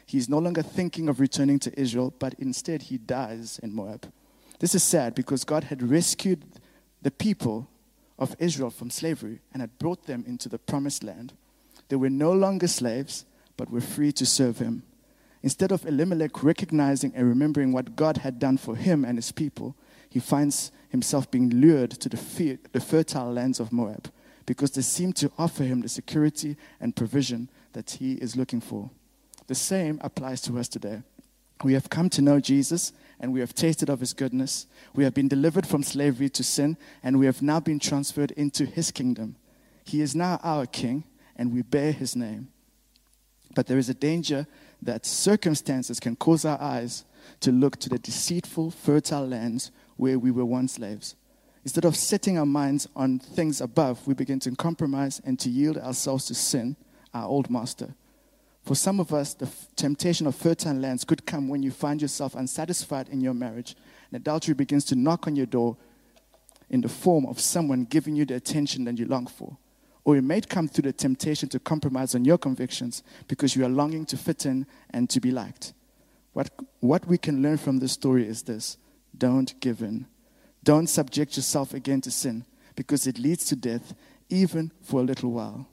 He 0.09 0.17
is 0.17 0.27
no 0.27 0.39
longer 0.39 0.63
thinking 0.63 1.07
of 1.07 1.19
returning 1.19 1.59
to 1.59 1.79
Israel, 1.79 2.11
but 2.17 2.33
instead 2.39 2.81
he 2.81 2.97
dies 2.97 3.59
in 3.61 3.75
Moab. 3.75 4.11
This 4.57 4.73
is 4.73 4.81
sad 4.81 5.13
because 5.13 5.43
God 5.43 5.65
had 5.65 5.87
rescued 5.87 6.43
the 7.03 7.11
people 7.11 7.67
of 8.17 8.35
Israel 8.39 8.71
from 8.71 8.89
slavery 8.89 9.41
and 9.53 9.61
had 9.61 9.77
brought 9.77 10.07
them 10.07 10.23
into 10.25 10.49
the 10.49 10.57
promised 10.57 11.03
land. 11.03 11.33
They 11.89 11.95
were 11.95 12.09
no 12.09 12.31
longer 12.31 12.67
slaves, 12.67 13.25
but 13.55 13.69
were 13.69 13.81
free 13.81 14.11
to 14.13 14.25
serve 14.25 14.57
him. 14.57 14.81
Instead 15.43 15.71
of 15.71 15.85
Elimelech 15.85 16.43
recognizing 16.43 17.13
and 17.13 17.29
remembering 17.29 17.71
what 17.71 17.95
God 17.95 18.17
had 18.17 18.39
done 18.39 18.57
for 18.57 18.75
him 18.75 19.05
and 19.05 19.15
his 19.15 19.31
people, 19.31 19.75
he 20.09 20.19
finds 20.19 20.71
himself 20.89 21.29
being 21.29 21.51
lured 21.51 21.91
to 21.91 22.09
the, 22.09 22.57
the 22.71 22.81
fertile 22.81 23.31
lands 23.31 23.59
of 23.59 23.71
Moab 23.71 24.11
because 24.47 24.71
they 24.71 24.81
seem 24.81 25.13
to 25.13 25.31
offer 25.37 25.63
him 25.63 25.81
the 25.81 25.87
security 25.87 26.57
and 26.81 26.95
provision 26.95 27.47
that 27.73 27.91
he 27.91 28.13
is 28.13 28.35
looking 28.35 28.59
for. 28.59 28.89
The 29.49 29.55
same 29.55 29.97
applies 30.03 30.41
to 30.41 30.59
us 30.59 30.67
today. 30.67 31.01
We 31.63 31.73
have 31.73 31.89
come 31.89 32.07
to 32.11 32.21
know 32.21 32.39
Jesus 32.39 32.93
and 33.19 33.33
we 33.33 33.39
have 33.39 33.55
tasted 33.55 33.89
of 33.89 33.99
his 33.99 34.13
goodness. 34.13 34.67
We 34.93 35.03
have 35.05 35.15
been 35.15 35.27
delivered 35.27 35.65
from 35.65 35.81
slavery 35.81 36.29
to 36.29 36.43
sin 36.43 36.77
and 37.01 37.17
we 37.17 37.25
have 37.25 37.41
now 37.41 37.59
been 37.59 37.79
transferred 37.79 38.29
into 38.37 38.65
his 38.67 38.91
kingdom. 38.91 39.37
He 39.85 40.01
is 40.01 40.15
now 40.15 40.39
our 40.43 40.67
king 40.67 41.03
and 41.35 41.51
we 41.51 41.63
bear 41.63 41.91
his 41.91 42.15
name. 42.15 42.49
But 43.55 43.65
there 43.65 43.79
is 43.79 43.89
a 43.89 43.95
danger 43.95 44.45
that 44.83 45.07
circumstances 45.07 45.99
can 45.99 46.15
cause 46.15 46.45
our 46.45 46.61
eyes 46.61 47.03
to 47.39 47.51
look 47.51 47.77
to 47.77 47.89
the 47.89 47.97
deceitful, 47.97 48.69
fertile 48.69 49.27
lands 49.27 49.71
where 49.97 50.19
we 50.19 50.29
were 50.29 50.45
once 50.45 50.73
slaves. 50.73 51.15
Instead 51.63 51.85
of 51.85 51.95
setting 51.95 52.37
our 52.37 52.45
minds 52.45 52.87
on 52.95 53.17
things 53.17 53.61
above, 53.61 54.05
we 54.05 54.13
begin 54.13 54.39
to 54.41 54.55
compromise 54.55 55.19
and 55.25 55.39
to 55.39 55.49
yield 55.49 55.79
ourselves 55.79 56.25
to 56.25 56.35
sin, 56.35 56.75
our 57.15 57.25
old 57.25 57.49
master. 57.49 57.95
For 58.63 58.75
some 58.75 58.99
of 58.99 59.13
us, 59.13 59.33
the 59.33 59.45
f- 59.45 59.67
temptation 59.75 60.27
of 60.27 60.35
fertile 60.35 60.75
lands 60.75 61.03
could 61.03 61.25
come 61.25 61.47
when 61.47 61.63
you 61.63 61.71
find 61.71 62.01
yourself 62.01 62.35
unsatisfied 62.35 63.09
in 63.09 63.21
your 63.21 63.33
marriage, 63.33 63.75
and 64.11 64.21
adultery 64.21 64.53
begins 64.53 64.85
to 64.85 64.95
knock 64.95 65.27
on 65.27 65.35
your 65.35 65.45
door 65.45 65.77
in 66.69 66.81
the 66.81 66.89
form 66.89 67.25
of 67.25 67.39
someone 67.39 67.85
giving 67.85 68.15
you 68.15 68.25
the 68.25 68.35
attention 68.35 68.83
that 68.85 68.97
you 68.97 69.05
long 69.05 69.27
for. 69.27 69.57
Or 70.03 70.17
it 70.17 70.23
may 70.23 70.41
come 70.41 70.67
through 70.67 70.83
the 70.83 70.93
temptation 70.93 71.49
to 71.49 71.59
compromise 71.59 72.15
on 72.15 72.25
your 72.25 72.37
convictions 72.37 73.03
because 73.27 73.55
you 73.55 73.65
are 73.65 73.69
longing 73.69 74.05
to 74.07 74.17
fit 74.17 74.45
in 74.45 74.65
and 74.91 75.09
to 75.09 75.19
be 75.19 75.31
liked. 75.31 75.73
What, 76.33 76.49
what 76.79 77.05
we 77.07 77.17
can 77.17 77.41
learn 77.41 77.57
from 77.57 77.79
this 77.79 77.93
story 77.93 78.27
is 78.27 78.43
this 78.43 78.77
don't 79.17 79.59
give 79.59 79.81
in. 79.81 80.07
Don't 80.63 80.87
subject 80.87 81.35
yourself 81.35 81.73
again 81.73 82.01
to 82.01 82.11
sin 82.11 82.45
because 82.75 83.07
it 83.07 83.17
leads 83.17 83.45
to 83.45 83.55
death, 83.55 83.93
even 84.29 84.71
for 84.81 84.99
a 84.99 85.03
little 85.03 85.31
while. 85.31 85.67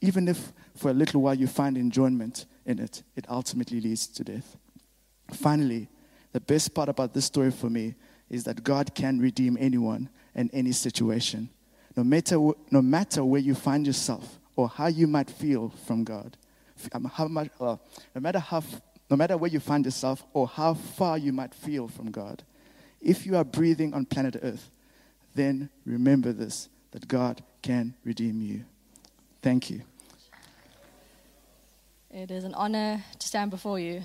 Even 0.00 0.28
if 0.28 0.52
for 0.76 0.90
a 0.90 0.94
little 0.94 1.22
while 1.22 1.34
you 1.34 1.46
find 1.46 1.76
enjoyment 1.76 2.46
in 2.66 2.78
it, 2.78 3.02
it 3.16 3.26
ultimately 3.28 3.80
leads 3.80 4.06
to 4.08 4.24
death. 4.24 4.56
Finally, 5.32 5.88
the 6.32 6.40
best 6.40 6.74
part 6.74 6.88
about 6.88 7.14
this 7.14 7.26
story 7.26 7.50
for 7.50 7.70
me 7.70 7.94
is 8.28 8.44
that 8.44 8.64
God 8.64 8.94
can 8.94 9.20
redeem 9.20 9.56
anyone 9.60 10.08
and 10.34 10.50
any 10.52 10.72
situation. 10.72 11.48
No 11.96 12.02
matter, 12.02 12.38
no 12.70 12.82
matter 12.82 13.24
where 13.24 13.40
you 13.40 13.54
find 13.54 13.86
yourself 13.86 14.40
or 14.56 14.68
how 14.68 14.88
you 14.88 15.06
might 15.06 15.30
feel 15.30 15.72
from 15.86 16.02
God, 16.02 16.36
um, 16.92 17.04
how 17.04 17.28
much, 17.28 17.50
uh, 17.60 17.76
no, 18.14 18.20
matter 18.20 18.40
how, 18.40 18.62
no 19.08 19.16
matter 19.16 19.36
where 19.36 19.50
you 19.50 19.60
find 19.60 19.84
yourself 19.84 20.24
or 20.32 20.48
how 20.48 20.74
far 20.74 21.16
you 21.16 21.32
might 21.32 21.54
feel 21.54 21.86
from 21.86 22.10
God, 22.10 22.42
if 23.00 23.26
you 23.26 23.36
are 23.36 23.44
breathing 23.44 23.94
on 23.94 24.06
planet 24.06 24.36
Earth, 24.42 24.70
then 25.34 25.70
remember 25.84 26.32
this 26.32 26.68
that 26.90 27.06
God 27.06 27.42
can 27.62 27.94
redeem 28.04 28.40
you. 28.40 28.64
Thank 29.42 29.70
you. 29.70 29.82
It 32.16 32.30
is 32.30 32.44
an 32.44 32.54
honor 32.54 33.02
to 33.18 33.26
stand 33.26 33.50
before 33.50 33.80
you. 33.80 34.02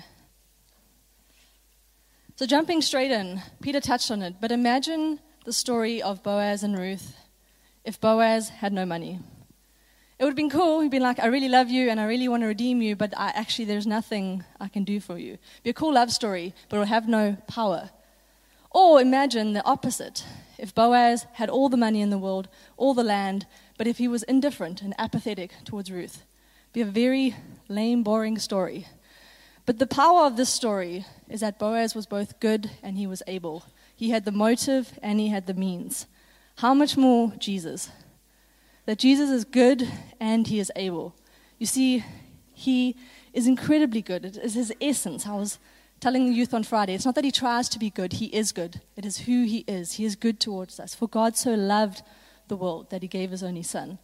So, 2.34 2.44
jumping 2.44 2.82
straight 2.82 3.12
in, 3.12 3.40
Peter 3.62 3.78
touched 3.78 4.10
on 4.10 4.20
it, 4.20 4.34
but 4.40 4.50
imagine 4.50 5.20
the 5.44 5.52
story 5.52 6.02
of 6.02 6.20
Boaz 6.20 6.64
and 6.64 6.76
Ruth 6.76 7.16
if 7.84 8.00
Boaz 8.00 8.48
had 8.48 8.72
no 8.72 8.84
money. 8.84 9.20
It 10.18 10.24
would 10.24 10.30
have 10.30 10.36
been 10.36 10.50
cool. 10.50 10.80
He'd 10.80 10.90
been 10.90 11.02
like, 11.02 11.20
I 11.20 11.26
really 11.26 11.48
love 11.48 11.70
you 11.70 11.88
and 11.88 12.00
I 12.00 12.06
really 12.06 12.26
want 12.26 12.42
to 12.42 12.48
redeem 12.48 12.82
you, 12.82 12.96
but 12.96 13.14
I, 13.16 13.28
actually, 13.28 13.66
there's 13.66 13.86
nothing 13.86 14.42
I 14.58 14.66
can 14.66 14.82
do 14.82 14.98
for 14.98 15.16
you. 15.16 15.34
It'd 15.34 15.62
be 15.62 15.70
a 15.70 15.74
cool 15.74 15.94
love 15.94 16.10
story, 16.10 16.52
but 16.68 16.76
it 16.76 16.78
would 16.80 16.88
have 16.88 17.06
no 17.06 17.36
power. 17.46 17.90
Or 18.72 19.00
imagine 19.00 19.52
the 19.52 19.64
opposite. 19.64 20.24
If 20.58 20.74
Boaz 20.74 21.26
had 21.34 21.48
all 21.48 21.68
the 21.68 21.76
money 21.76 22.00
in 22.00 22.10
the 22.10 22.18
world, 22.18 22.48
all 22.76 22.92
the 22.92 23.04
land, 23.04 23.46
but 23.78 23.86
if 23.86 23.98
he 23.98 24.08
was 24.08 24.24
indifferent 24.24 24.82
and 24.82 24.94
apathetic 24.98 25.52
towards 25.64 25.92
Ruth, 25.92 26.24
be 26.72 26.80
a 26.80 26.86
very 26.86 27.34
lame, 27.68 28.02
boring 28.02 28.38
story. 28.38 28.86
But 29.66 29.78
the 29.78 29.86
power 29.86 30.22
of 30.22 30.36
this 30.36 30.50
story 30.50 31.04
is 31.28 31.40
that 31.40 31.58
Boaz 31.58 31.94
was 31.94 32.06
both 32.06 32.40
good 32.40 32.70
and 32.82 32.96
he 32.96 33.06
was 33.06 33.22
able. 33.26 33.64
He 33.94 34.10
had 34.10 34.24
the 34.24 34.32
motive 34.32 34.98
and 35.02 35.20
he 35.20 35.28
had 35.28 35.46
the 35.46 35.54
means. 35.54 36.06
How 36.56 36.74
much 36.74 36.96
more 36.96 37.32
Jesus? 37.38 37.90
That 38.86 38.98
Jesus 38.98 39.30
is 39.30 39.44
good 39.44 39.88
and 40.18 40.46
he 40.46 40.58
is 40.58 40.72
able. 40.76 41.14
You 41.58 41.66
see, 41.66 42.04
he 42.52 42.96
is 43.32 43.46
incredibly 43.46 44.02
good. 44.02 44.24
It 44.24 44.36
is 44.36 44.54
his 44.54 44.72
essence. 44.80 45.26
I 45.26 45.34
was 45.34 45.58
telling 46.00 46.26
the 46.26 46.34
youth 46.34 46.54
on 46.54 46.64
Friday, 46.64 46.94
it's 46.94 47.04
not 47.04 47.14
that 47.14 47.24
he 47.24 47.30
tries 47.30 47.68
to 47.68 47.78
be 47.78 47.90
good, 47.90 48.14
he 48.14 48.26
is 48.26 48.52
good. 48.52 48.80
It 48.96 49.04
is 49.04 49.18
who 49.18 49.44
he 49.44 49.64
is. 49.68 49.92
He 49.94 50.04
is 50.04 50.16
good 50.16 50.40
towards 50.40 50.80
us. 50.80 50.94
For 50.94 51.06
God 51.08 51.36
so 51.36 51.54
loved 51.54 52.02
the 52.48 52.56
world 52.56 52.90
that 52.90 53.02
he 53.02 53.08
gave 53.08 53.30
his 53.30 53.42
only 53.42 53.62
son. 53.62 53.98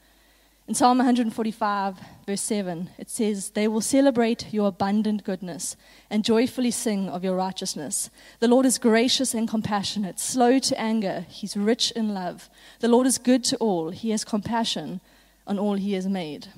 In 0.68 0.74
Psalm 0.74 0.98
145, 0.98 1.96
verse 2.26 2.40
7, 2.40 2.90
it 2.98 3.09
says, 3.09 3.50
They 3.50 3.68
will 3.68 3.81
celebrate 3.81 4.52
your 4.52 4.66
abundant 4.66 5.22
goodness 5.22 5.76
and 6.11 6.24
joyfully 6.24 6.72
sing 6.72 7.09
of 7.09 7.22
your 7.22 7.37
righteousness. 7.37 8.11
The 8.40 8.48
Lord 8.48 8.66
is 8.66 8.76
gracious 8.76 9.33
and 9.33 9.48
compassionate, 9.48 10.18
slow 10.18 10.59
to 10.59 10.81
anger. 10.81 11.24
He's 11.29 11.57
rich 11.57 11.92
in 11.92 12.12
love. 12.12 12.50
The 12.81 12.88
Lord 12.88 13.07
is 13.07 13.16
good 13.16 13.44
to 13.44 13.57
all. 13.59 13.90
He 13.90 14.11
has 14.11 14.24
compassion 14.24 15.00
on 15.46 15.57
all 15.57 15.74
he 15.74 15.92
has 15.92 16.09
made. 16.09 16.48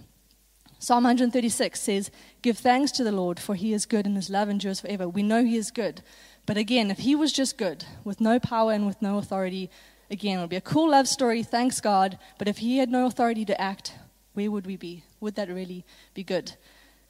Psalm 0.79 1.05
136 1.05 1.79
says, 1.79 2.11
Give 2.41 2.57
thanks 2.57 2.93
to 2.93 3.05
the 3.05 3.13
Lord, 3.13 3.39
for 3.39 3.57
he 3.57 3.75
is 3.75 3.85
good 3.85 4.07
and 4.07 4.17
his 4.17 4.31
love 4.31 4.49
endures 4.49 4.81
forever. 4.81 5.07
We 5.07 5.23
know 5.23 5.45
he 5.45 5.57
is 5.57 5.71
good. 5.71 6.01
But 6.47 6.57
again, 6.57 6.91
if 6.91 7.01
he 7.01 7.15
was 7.15 7.31
just 7.31 7.59
good, 7.59 7.85
with 8.05 8.23
no 8.23 8.39
power 8.39 8.73
and 8.73 8.87
with 8.87 9.03
no 9.03 9.19
authority, 9.19 9.71
again, 10.11 10.39
it 10.39 10.41
would 10.41 10.51
be 10.51 10.57
a 10.57 10.61
cool 10.61 10.91
love 10.91 11.09
story, 11.09 11.43
thanks 11.43 11.81
God. 11.81 12.19
But 12.39 12.49
if 12.49 12.59
he 12.59 12.79
had 12.79 12.91
no 12.91 13.07
authority 13.07 13.45
to 13.47 13.61
act, 13.61 13.95
where 14.35 14.51
would 14.51 14.67
we 14.67 14.77
be? 14.77 15.05
Would 15.21 15.35
that 15.37 15.49
really 15.49 15.85
be 16.15 16.23
good? 16.23 16.53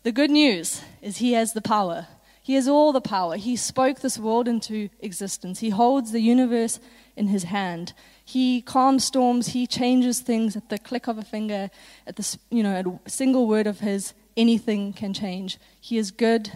The 0.03 0.13
good 0.13 0.31
news 0.31 0.83
is 1.03 1.19
he 1.19 1.33
has 1.33 1.53
the 1.53 1.61
power. 1.61 2.07
He 2.43 2.55
has 2.55 2.67
all 2.67 2.93
the 2.93 3.01
power. 3.03 3.37
He 3.37 3.57
spoke 3.57 4.01
this 4.01 4.19
world 4.19 4.49
into 4.49 4.89
existence. 5.01 5.59
He 5.59 5.69
holds 5.69 6.13
the 6.13 6.21
universe 6.21 6.81
in 7.15 7.27
his 7.27 7.43
hand. 7.43 7.93
He 8.25 8.63
calms 8.63 9.05
storms. 9.05 9.49
He 9.49 9.67
changes 9.67 10.21
things 10.21 10.57
at 10.57 10.71
the 10.71 10.79
click 10.79 11.09
of 11.09 11.19
a 11.19 11.23
finger. 11.23 11.71
At 12.07 12.17
the 12.17 12.39
you 12.51 12.63
know, 12.63 12.75
at 12.75 12.87
a 12.87 13.11
single 13.11 13.47
word 13.47 13.67
of 13.67 13.81
his, 13.81 14.15
anything 14.37 14.95
can 14.95 15.13
change. 15.13 15.59
He 15.79 15.99
is 15.99 16.11
good, 16.11 16.51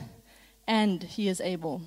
and 0.66 1.02
he 1.02 1.28
is 1.28 1.40
able. 1.42 1.82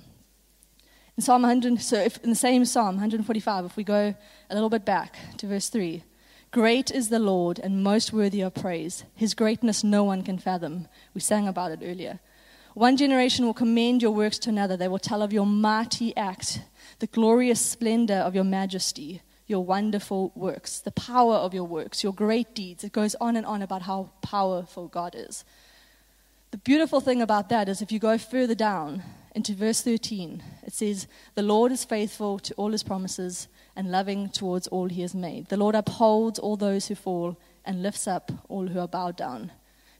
In 1.16 1.22
Psalm 1.22 1.42
100, 1.42 1.80
so 1.80 1.96
if 1.96 2.22
in 2.22 2.28
the 2.28 2.36
same 2.36 2.66
Psalm 2.66 2.96
145, 2.96 3.64
if 3.64 3.76
we 3.76 3.84
go 3.84 4.14
a 4.50 4.54
little 4.54 4.68
bit 4.68 4.84
back 4.84 5.16
to 5.38 5.46
verse 5.46 5.70
3, 5.70 6.04
Great 6.50 6.90
is 6.90 7.08
the 7.08 7.18
Lord 7.18 7.58
and 7.58 7.82
most 7.82 8.12
worthy 8.12 8.42
of 8.42 8.52
praise. 8.52 9.04
His 9.14 9.32
greatness 9.32 9.82
no 9.82 10.04
one 10.04 10.22
can 10.22 10.36
fathom. 10.36 10.88
We 11.14 11.22
sang 11.22 11.48
about 11.48 11.72
it 11.72 11.80
earlier. 11.82 12.20
One 12.74 12.98
generation 12.98 13.46
will 13.46 13.54
commend 13.54 14.02
your 14.02 14.10
works 14.10 14.38
to 14.40 14.50
another. 14.50 14.76
They 14.76 14.88
will 14.88 14.98
tell 14.98 15.22
of 15.22 15.32
your 15.32 15.46
mighty 15.46 16.14
acts, 16.18 16.58
the 16.98 17.06
glorious 17.06 17.62
splendor 17.62 18.16
of 18.16 18.34
your 18.34 18.44
majesty, 18.44 19.22
your 19.46 19.64
wonderful 19.64 20.32
works, 20.34 20.80
the 20.80 20.90
power 20.90 21.36
of 21.36 21.54
your 21.54 21.64
works, 21.64 22.04
your 22.04 22.12
great 22.12 22.54
deeds. 22.54 22.84
It 22.84 22.92
goes 22.92 23.14
on 23.22 23.36
and 23.36 23.46
on 23.46 23.62
about 23.62 23.82
how 23.82 24.10
powerful 24.20 24.88
God 24.88 25.14
is. 25.16 25.46
The 26.56 26.62
beautiful 26.62 27.02
thing 27.02 27.20
about 27.20 27.50
that 27.50 27.68
is 27.68 27.82
if 27.82 27.92
you 27.92 27.98
go 27.98 28.16
further 28.16 28.54
down 28.54 29.02
into 29.34 29.52
verse 29.52 29.82
13, 29.82 30.42
it 30.62 30.72
says, 30.72 31.06
The 31.34 31.42
Lord 31.42 31.70
is 31.70 31.84
faithful 31.84 32.38
to 32.38 32.54
all 32.54 32.72
his 32.72 32.82
promises 32.82 33.48
and 33.76 33.92
loving 33.92 34.30
towards 34.30 34.66
all 34.68 34.88
he 34.88 35.02
has 35.02 35.14
made. 35.14 35.48
The 35.48 35.58
Lord 35.58 35.74
upholds 35.74 36.38
all 36.38 36.56
those 36.56 36.88
who 36.88 36.94
fall 36.94 37.38
and 37.66 37.82
lifts 37.82 38.08
up 38.08 38.32
all 38.48 38.68
who 38.68 38.80
are 38.80 38.88
bowed 38.88 39.18
down. 39.18 39.52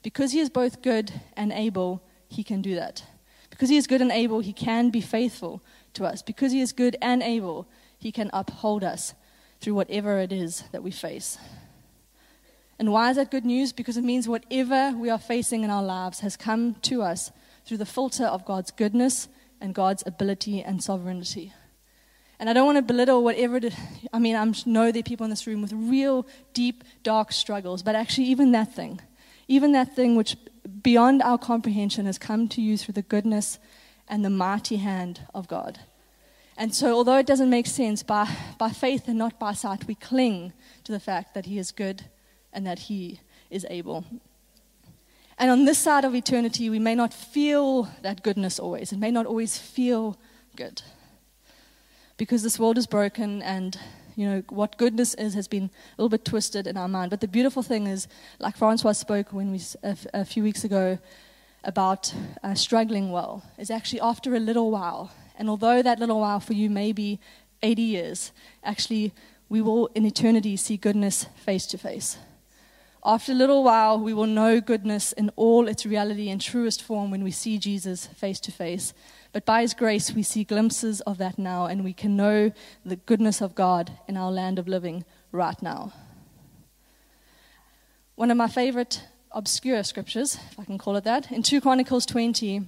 Because 0.02 0.32
he 0.32 0.40
is 0.40 0.48
both 0.48 0.80
good 0.80 1.12
and 1.36 1.52
able, 1.52 2.02
he 2.26 2.42
can 2.42 2.62
do 2.62 2.74
that. 2.74 3.04
Because 3.50 3.68
he 3.68 3.76
is 3.76 3.86
good 3.86 4.00
and 4.00 4.10
able, 4.10 4.40
he 4.40 4.54
can 4.54 4.88
be 4.88 5.02
faithful 5.02 5.62
to 5.92 6.06
us. 6.06 6.22
Because 6.22 6.52
he 6.52 6.62
is 6.62 6.72
good 6.72 6.96
and 7.02 7.22
able, 7.22 7.68
he 7.98 8.10
can 8.10 8.30
uphold 8.32 8.82
us 8.82 9.12
through 9.60 9.74
whatever 9.74 10.20
it 10.20 10.32
is 10.32 10.64
that 10.72 10.82
we 10.82 10.90
face. 10.90 11.36
And 12.78 12.92
why 12.92 13.10
is 13.10 13.16
that 13.16 13.30
good 13.30 13.44
news? 13.44 13.72
Because 13.72 13.96
it 13.96 14.04
means 14.04 14.28
whatever 14.28 14.92
we 14.96 15.08
are 15.08 15.18
facing 15.18 15.64
in 15.64 15.70
our 15.70 15.82
lives 15.82 16.20
has 16.20 16.36
come 16.36 16.74
to 16.82 17.02
us 17.02 17.30
through 17.64 17.78
the 17.78 17.86
filter 17.86 18.24
of 18.24 18.44
God's 18.44 18.70
goodness 18.70 19.28
and 19.60 19.74
God's 19.74 20.02
ability 20.06 20.62
and 20.62 20.82
sovereignty. 20.82 21.52
And 22.38 22.50
I 22.50 22.52
don't 22.52 22.66
want 22.66 22.76
to 22.76 22.82
belittle 22.82 23.24
whatever 23.24 23.56
it 23.56 23.64
is. 23.64 23.74
I 24.12 24.18
mean, 24.18 24.36
I 24.36 24.44
know 24.66 24.92
there 24.92 25.00
are 25.00 25.02
people 25.02 25.24
in 25.24 25.30
this 25.30 25.46
room 25.46 25.62
with 25.62 25.72
real, 25.72 26.26
deep, 26.52 26.84
dark 27.02 27.32
struggles, 27.32 27.82
but 27.82 27.94
actually, 27.94 28.26
even 28.26 28.52
that 28.52 28.74
thing, 28.74 29.00
even 29.48 29.72
that 29.72 29.96
thing 29.96 30.16
which 30.16 30.36
beyond 30.82 31.22
our 31.22 31.38
comprehension 31.38 32.04
has 32.04 32.18
come 32.18 32.46
to 32.48 32.60
you 32.60 32.76
through 32.76 32.92
the 32.92 33.02
goodness 33.02 33.58
and 34.06 34.22
the 34.22 34.30
mighty 34.30 34.76
hand 34.76 35.20
of 35.34 35.48
God. 35.48 35.80
And 36.58 36.74
so, 36.74 36.94
although 36.94 37.18
it 37.18 37.26
doesn't 37.26 37.50
make 37.50 37.66
sense, 37.66 38.02
by, 38.02 38.28
by 38.58 38.70
faith 38.70 39.08
and 39.08 39.18
not 39.18 39.38
by 39.38 39.54
sight, 39.54 39.86
we 39.86 39.94
cling 39.94 40.52
to 40.84 40.92
the 40.92 41.00
fact 41.00 41.32
that 41.32 41.46
He 41.46 41.58
is 41.58 41.70
good 41.72 42.04
and 42.56 42.66
that 42.66 42.80
He 42.80 43.20
is 43.50 43.64
able. 43.70 44.04
And 45.38 45.50
on 45.50 45.66
this 45.66 45.78
side 45.78 46.04
of 46.04 46.14
eternity, 46.14 46.70
we 46.70 46.78
may 46.78 46.94
not 46.94 47.12
feel 47.12 47.90
that 48.02 48.22
goodness 48.22 48.58
always. 48.58 48.90
It 48.90 48.98
may 48.98 49.10
not 49.10 49.26
always 49.26 49.58
feel 49.58 50.18
good 50.56 50.82
because 52.16 52.42
this 52.42 52.58
world 52.58 52.78
is 52.78 52.86
broken 52.86 53.42
and 53.42 53.78
you 54.16 54.26
know 54.26 54.42
what 54.48 54.78
goodness 54.78 55.12
is 55.14 55.34
has 55.34 55.46
been 55.46 55.64
a 55.64 56.02
little 56.02 56.08
bit 56.08 56.24
twisted 56.24 56.66
in 56.66 56.78
our 56.78 56.88
mind 56.88 57.10
but 57.10 57.20
the 57.20 57.28
beautiful 57.28 57.62
thing 57.62 57.86
is 57.86 58.08
like 58.38 58.56
francois 58.56 58.92
spoke 58.92 59.34
when 59.34 59.52
we 59.52 59.60
a, 60.14 60.24
few 60.24 60.42
weeks 60.42 60.64
ago 60.64 60.98
about 61.62 62.14
uh, 62.42 62.54
struggling 62.54 63.12
well 63.12 63.42
is 63.58 63.70
actually 63.70 64.00
after 64.00 64.34
a 64.34 64.40
little 64.40 64.70
while 64.70 65.12
and 65.38 65.50
although 65.50 65.82
that 65.82 65.98
little 65.98 66.20
while 66.20 66.40
for 66.40 66.54
you 66.54 66.70
may 66.70 66.90
be 66.90 67.20
80 67.62 67.82
years 67.82 68.32
actually 68.64 69.12
we 69.50 69.60
will 69.60 69.88
in 69.94 70.06
eternity 70.06 70.56
see 70.56 70.78
goodness 70.78 71.26
face 71.36 71.66
to 71.66 71.76
face 71.76 72.16
after 73.06 73.32
a 73.32 73.34
little 73.34 73.62
while 73.64 73.98
we 73.98 74.12
will 74.12 74.26
know 74.26 74.60
goodness 74.60 75.12
in 75.12 75.30
all 75.36 75.68
its 75.68 75.86
reality 75.86 76.28
and 76.28 76.40
truest 76.40 76.82
form 76.82 77.10
when 77.10 77.24
we 77.24 77.30
see 77.30 77.56
jesus 77.56 78.06
face 78.06 78.40
to 78.40 78.52
face 78.52 78.92
but 79.36 79.44
by 79.44 79.60
His 79.60 79.74
grace, 79.74 80.14
we 80.14 80.22
see 80.22 80.44
glimpses 80.44 81.02
of 81.02 81.18
that 81.18 81.38
now, 81.38 81.66
and 81.66 81.84
we 81.84 81.92
can 81.92 82.16
know 82.16 82.52
the 82.86 82.96
goodness 82.96 83.42
of 83.42 83.54
God 83.54 83.92
in 84.08 84.16
our 84.16 84.32
land 84.32 84.58
of 84.58 84.66
living 84.66 85.04
right 85.30 85.60
now. 85.60 85.92
One 88.14 88.30
of 88.30 88.38
my 88.38 88.48
favorite 88.48 89.04
obscure 89.32 89.84
scriptures, 89.84 90.38
if 90.52 90.58
I 90.58 90.64
can 90.64 90.78
call 90.78 90.96
it 90.96 91.04
that, 91.04 91.30
in 91.30 91.42
2 91.42 91.60
Chronicles 91.60 92.06
20, 92.06 92.64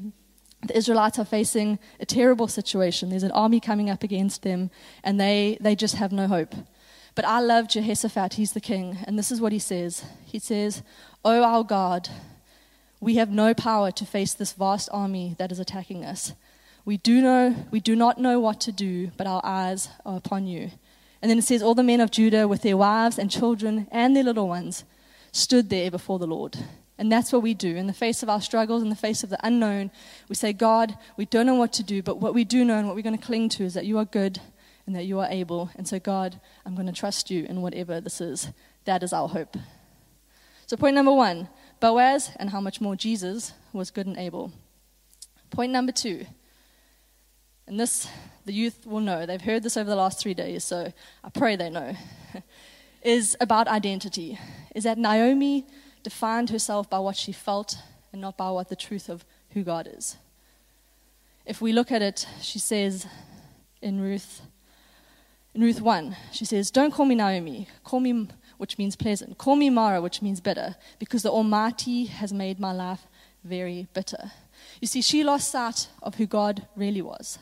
the 0.67 0.77
Israelites 0.77 1.19
are 1.19 1.25
facing 1.25 1.79
a 2.01 2.05
terrible 2.05 2.49
situation. 2.49 3.09
There's 3.09 3.23
an 3.23 3.31
army 3.31 3.61
coming 3.61 3.89
up 3.89 4.03
against 4.03 4.43
them, 4.43 4.71
and 5.03 5.19
they, 5.19 5.57
they 5.63 5.75
just 5.75 5.95
have 5.95 6.13
no 6.13 6.27
hope. 6.29 6.55
But 7.19 7.25
I 7.25 7.41
love 7.41 7.67
Jehoshaphat, 7.67 8.35
he's 8.35 8.53
the 8.53 8.61
king, 8.61 8.99
and 9.05 9.19
this 9.19 9.33
is 9.33 9.41
what 9.41 9.51
he 9.51 9.59
says 9.59 10.05
He 10.25 10.39
says, 10.39 10.85
O 11.25 11.43
our 11.43 11.65
God, 11.65 12.09
we 13.01 13.17
have 13.17 13.29
no 13.29 13.55
power 13.55 13.91
to 13.91 14.07
face 14.07 14.35
this 14.35 14.53
vast 14.53 14.89
army 14.93 15.35
that 15.37 15.51
is 15.51 15.59
attacking 15.59 16.05
us. 16.05 16.35
We 16.85 16.97
do, 16.97 17.21
know, 17.21 17.57
we 17.73 17.81
do 17.81 17.97
not 17.97 18.19
know 18.19 18.39
what 18.39 18.61
to 18.61 18.71
do, 18.71 19.11
but 19.17 19.27
our 19.27 19.41
eyes 19.43 19.89
are 20.07 20.17
upon 20.17 20.47
you. 20.47 20.71
And 21.21 21.29
then 21.29 21.39
it 21.39 21.43
says, 21.43 21.61
All 21.61 21.75
the 21.75 21.83
men 21.83 22.01
of 22.01 22.13
Judah, 22.13 22.47
with 22.47 22.63
their 22.63 22.77
wives 22.77 23.19
and 23.19 23.33
children 23.33 23.89
and 23.91 24.15
their 24.15 24.23
little 24.23 24.47
ones, 24.47 24.85
stood 25.33 25.71
there 25.71 25.91
before 25.91 26.21
the 26.21 26.27
Lord. 26.29 26.57
And 26.99 27.11
that's 27.11 27.33
what 27.33 27.43
we 27.43 27.53
do. 27.53 27.75
In 27.75 27.89
the 27.89 27.93
face 27.93 28.23
of 28.23 28.29
our 28.29 28.41
struggles, 28.41 28.81
in 28.81 28.91
the 28.91 28.95
face 28.95 29.25
of 29.25 29.31
the 29.31 29.45
unknown, 29.45 29.91
we 30.29 30.37
say, 30.37 30.53
God, 30.53 30.97
we 31.17 31.25
don't 31.25 31.47
know 31.47 31.57
what 31.57 31.73
to 31.73 31.83
do, 31.83 32.01
but 32.01 32.21
what 32.21 32.33
we 32.33 32.45
do 32.45 32.65
know 32.65 32.79
and 32.79 32.87
what 32.87 32.95
we're 32.95 33.03
going 33.03 33.19
to 33.19 33.27
cling 33.27 33.49
to 33.49 33.65
is 33.65 33.75
that 33.75 33.87
you 33.87 33.99
are 33.99 34.05
good 34.05 34.41
and 34.89 34.97
that 34.97 35.05
you 35.05 35.19
are 35.19 35.29
able. 35.29 35.69
And 35.77 35.87
so, 35.87 35.99
God, 35.99 36.41
I'm 36.65 36.75
going 36.75 36.87
to 36.87 36.95
trust 36.95 37.31
you 37.31 37.45
in 37.45 37.61
whatever 37.61 38.01
this 38.01 38.23
is. 38.23 38.49
That 38.87 39.03
is 39.03 39.13
our 39.13 39.29
hope. 39.29 39.55
So, 40.67 40.79
point 40.79 40.95
number 40.95 41.13
one 41.13 41.51
Boaz 41.79 42.31
and 42.37 42.49
how 42.49 42.63
much 42.63 42.81
more 42.81 42.97
Jesus 42.97 43.53
was 43.75 43.91
good 43.91 44.07
and 44.07 44.17
able. 44.17 44.51
Point 45.51 45.73
number 45.73 45.93
two, 45.93 46.25
and 47.67 47.79
this 47.79 48.09
the 48.47 48.53
youth 48.55 48.87
will 48.87 49.01
know, 49.01 49.27
they've 49.27 49.43
heard 49.43 49.63
this 49.63 49.77
over 49.77 49.91
the 49.91 49.95
last 49.95 50.21
three 50.21 50.33
days, 50.33 50.65
so 50.65 50.91
I 51.23 51.29
pray 51.29 51.55
they 51.55 51.69
know, 51.69 51.95
is 53.03 53.37
about 53.43 53.69
identity. 53.69 54.39
Is 54.75 54.85
that 54.85 54.97
Naomi 54.97 55.67
defined 56.03 56.49
herself 56.49 56.89
by 56.89 56.99
what 56.99 57.17
she 57.17 57.33
felt 57.33 57.77
and 58.11 58.23
not 58.23 58.39
by 58.39 58.51
what 58.51 58.71
the 58.71 58.77
truth 58.77 59.11
of 59.11 59.27
who 59.51 59.65
God 59.65 59.87
is. 59.87 60.17
If 61.45 61.61
we 61.61 61.75
look 61.75 61.93
at 61.93 62.01
it, 62.01 62.27
she 62.41 62.59
says 62.59 63.07
in 63.83 64.01
Ruth, 64.01 64.41
in 65.59 65.65
Ruth 65.65 65.81
1, 65.81 66.15
she 66.31 66.45
says, 66.45 66.71
Don't 66.71 66.95
call 66.95 67.05
me 67.05 67.17
Naomi, 67.17 67.67
call 67.83 67.99
me, 67.99 68.29
which 68.59 68.79
means 68.79 68.95
pleasant. 68.95 69.39
Call 69.39 69.57
me 69.57 69.71
Mara, 69.71 70.01
which 70.01 70.23
means 70.23 70.41
bitter, 70.41 70.77
because 71.01 71.25
the 71.25 71.33
Almighty 71.33 72.05
has 72.05 72.33
made 72.33 72.61
my 72.61 72.71
life 72.71 73.09
very 73.43 73.89
bitter. 73.93 74.31
You 74.81 74.87
see, 74.87 75.03
she 75.03 75.25
lost 75.25 75.51
sight 75.51 75.89
of 76.01 76.15
who 76.15 76.27
God 76.27 76.69
really 76.77 77.03
was. 77.03 77.41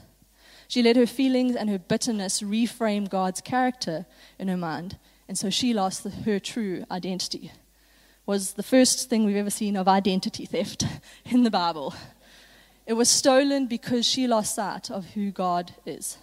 She 0.67 0.83
let 0.83 0.97
her 0.97 1.05
feelings 1.05 1.57
and 1.57 1.69
her 1.69 1.79
bitterness 1.79 2.41
reframe 2.41 3.07
God's 3.07 3.43
character 3.43 4.07
in 4.39 4.49
her 4.49 4.57
mind, 4.57 4.97
and 5.29 5.37
so 5.37 5.51
she 5.51 5.75
lost 5.75 6.03
the, 6.03 6.09
her 6.09 6.39
true 6.39 6.87
identity. 6.91 7.53
Was 8.25 8.55
the 8.55 8.63
first 8.63 9.11
thing 9.11 9.27
we've 9.27 9.37
ever 9.37 9.51
seen 9.51 9.77
of 9.77 9.89
identity 9.89 10.47
theft 10.47 10.87
in 11.27 11.43
the 11.43 11.51
Bible. 11.51 11.95
It 12.87 12.95
was 12.95 13.11
stolen 13.11 13.67
because 13.67 14.07
she 14.07 14.27
lost 14.27 14.55
sight 14.55 14.91
of 14.91 15.05
who 15.11 15.31
God 15.31 15.75
is. 15.85 16.17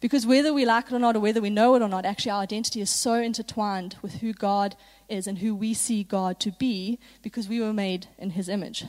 Because 0.00 0.26
whether 0.26 0.54
we 0.54 0.64
like 0.64 0.86
it 0.86 0.92
or 0.92 0.98
not, 0.98 1.16
or 1.16 1.20
whether 1.20 1.40
we 1.40 1.50
know 1.50 1.74
it 1.74 1.82
or 1.82 1.88
not, 1.88 2.04
actually 2.04 2.30
our 2.30 2.42
identity 2.42 2.80
is 2.80 2.90
so 2.90 3.14
intertwined 3.14 3.96
with 4.00 4.14
who 4.16 4.32
God 4.32 4.76
is 5.08 5.26
and 5.26 5.38
who 5.38 5.54
we 5.54 5.74
see 5.74 6.04
God 6.04 6.38
to 6.40 6.52
be 6.52 6.98
because 7.22 7.48
we 7.48 7.60
were 7.60 7.72
made 7.72 8.06
in 8.18 8.30
his 8.30 8.48
image. 8.48 8.84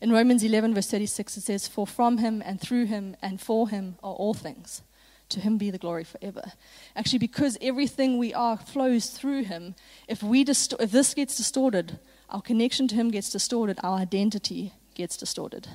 In 0.00 0.10
Romans 0.10 0.42
11, 0.42 0.74
verse 0.74 0.90
36, 0.90 1.36
it 1.36 1.40
says, 1.42 1.68
For 1.68 1.86
from 1.86 2.18
him 2.18 2.42
and 2.44 2.60
through 2.60 2.86
him 2.86 3.14
and 3.22 3.40
for 3.40 3.68
him 3.68 3.96
are 4.02 4.12
all 4.12 4.34
things. 4.34 4.82
To 5.28 5.40
him 5.40 5.56
be 5.58 5.70
the 5.70 5.78
glory 5.78 6.02
forever. 6.02 6.52
Actually, 6.96 7.20
because 7.20 7.56
everything 7.60 8.18
we 8.18 8.34
are 8.34 8.56
flows 8.56 9.10
through 9.10 9.44
him, 9.44 9.76
if, 10.08 10.20
we 10.20 10.42
if 10.42 10.90
this 10.90 11.14
gets 11.14 11.36
distorted, 11.36 12.00
our 12.28 12.42
connection 12.42 12.88
to 12.88 12.96
him 12.96 13.12
gets 13.12 13.30
distorted, 13.30 13.78
our 13.84 13.98
identity 13.98 14.72
gets 14.94 15.16
distorted. 15.16 15.68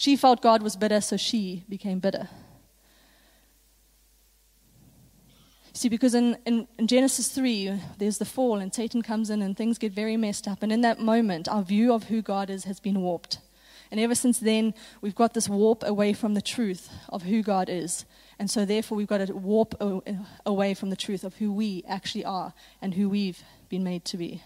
She 0.00 0.16
felt 0.16 0.40
God 0.40 0.62
was 0.62 0.76
bitter, 0.76 1.02
so 1.02 1.18
she 1.18 1.62
became 1.68 1.98
bitter. 1.98 2.30
See, 5.74 5.90
because 5.90 6.14
in, 6.14 6.38
in, 6.46 6.66
in, 6.78 6.86
Genesis 6.86 7.28
3, 7.28 7.78
there's 7.98 8.16
the 8.16 8.24
fall, 8.24 8.60
and 8.60 8.72
Satan 8.72 9.02
comes 9.02 9.28
in, 9.28 9.42
and 9.42 9.54
things 9.54 9.76
get 9.76 9.92
very 9.92 10.16
messed 10.16 10.48
up. 10.48 10.62
And 10.62 10.72
in 10.72 10.80
that 10.80 11.00
moment, 11.00 11.48
our 11.48 11.62
view 11.62 11.92
of 11.92 12.04
who 12.04 12.22
God 12.22 12.48
is 12.48 12.64
has 12.64 12.80
been 12.80 13.02
warped. 13.02 13.40
And 13.90 14.00
ever 14.00 14.14
since 14.14 14.38
then, 14.38 14.72
we've 15.02 15.14
got 15.14 15.34
this 15.34 15.50
warp 15.50 15.82
away 15.82 16.14
from 16.14 16.32
the 16.32 16.40
truth 16.40 16.88
of 17.10 17.24
who 17.24 17.42
God 17.42 17.68
is. 17.68 18.06
And 18.38 18.50
so, 18.50 18.64
therefore, 18.64 18.96
we've 18.96 19.06
got 19.06 19.26
to 19.26 19.34
warp 19.34 19.74
away 20.46 20.72
from 20.72 20.88
the 20.88 20.96
truth 20.96 21.24
of 21.24 21.34
who 21.34 21.52
we 21.52 21.84
actually 21.86 22.24
are 22.24 22.54
and 22.80 22.94
who 22.94 23.10
we've 23.10 23.42
been 23.68 23.84
made 23.84 24.06
to 24.06 24.16
be. 24.16 24.42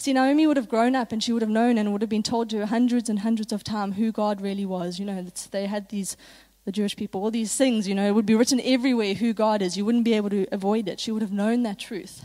See, 0.00 0.14
Naomi 0.14 0.46
would 0.46 0.56
have 0.56 0.70
grown 0.70 0.96
up 0.96 1.12
and 1.12 1.22
she 1.22 1.30
would 1.30 1.42
have 1.42 1.50
known 1.50 1.76
and 1.76 1.92
would 1.92 2.00
have 2.00 2.08
been 2.08 2.22
told 2.22 2.48
to 2.48 2.58
her 2.60 2.66
hundreds 2.66 3.10
and 3.10 3.18
hundreds 3.18 3.52
of 3.52 3.62
times 3.62 3.96
who 3.96 4.10
God 4.10 4.40
really 4.40 4.64
was. 4.64 4.98
You 4.98 5.04
know, 5.04 5.26
they 5.50 5.66
had 5.66 5.90
these, 5.90 6.16
the 6.64 6.72
Jewish 6.72 6.96
people, 6.96 7.22
all 7.22 7.30
these 7.30 7.54
things, 7.54 7.86
you 7.86 7.94
know, 7.94 8.08
it 8.08 8.14
would 8.14 8.24
be 8.24 8.34
written 8.34 8.62
everywhere 8.64 9.12
who 9.12 9.34
God 9.34 9.60
is. 9.60 9.76
You 9.76 9.84
wouldn't 9.84 10.06
be 10.06 10.14
able 10.14 10.30
to 10.30 10.46
avoid 10.52 10.88
it. 10.88 11.00
She 11.00 11.12
would 11.12 11.20
have 11.20 11.32
known 11.32 11.64
that 11.64 11.78
truth. 11.78 12.24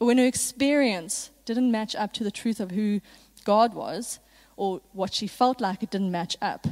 But 0.00 0.06
when 0.06 0.18
her 0.18 0.26
experience 0.26 1.30
didn't 1.44 1.70
match 1.70 1.94
up 1.94 2.12
to 2.14 2.24
the 2.24 2.32
truth 2.32 2.58
of 2.58 2.72
who 2.72 3.00
God 3.44 3.72
was, 3.72 4.18
or 4.56 4.80
what 4.92 5.14
she 5.14 5.28
felt 5.28 5.60
like 5.60 5.84
it 5.84 5.90
didn't 5.90 6.10
match 6.10 6.36
up. 6.42 6.66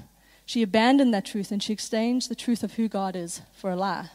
She 0.47 0.63
abandoned 0.63 1.15
that 1.15 1.27
truth 1.27 1.53
and 1.53 1.63
she 1.63 1.73
exchanged 1.73 2.29
the 2.29 2.35
truth 2.35 2.65
of 2.65 2.75
who 2.75 2.89
God 2.89 3.15
is 3.15 3.41
for 3.53 3.71
a 3.71 3.77
lie. 3.77 4.11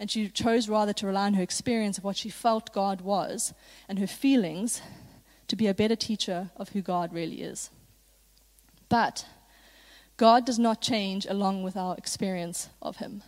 And 0.00 0.10
she 0.10 0.28
chose 0.28 0.68
rather 0.68 0.92
to 0.94 1.06
rely 1.06 1.26
on 1.26 1.34
her 1.34 1.42
experience 1.42 1.98
of 1.98 2.04
what 2.04 2.16
she 2.16 2.30
felt 2.30 2.72
God 2.72 3.00
was 3.00 3.54
and 3.88 4.00
her 4.00 4.06
feelings 4.08 4.82
to 5.48 5.56
be 5.56 5.66
a 5.66 5.74
better 5.74 5.96
teacher 5.96 6.50
of 6.56 6.70
who 6.70 6.82
God 6.82 7.12
really 7.12 7.42
is. 7.42 7.70
But 8.88 9.26
God 10.16 10.44
does 10.44 10.58
not 10.58 10.80
change 10.80 11.26
along 11.26 11.62
with 11.62 11.76
our 11.76 11.96
experience 11.96 12.68
of 12.80 12.96
Him. 12.96 13.22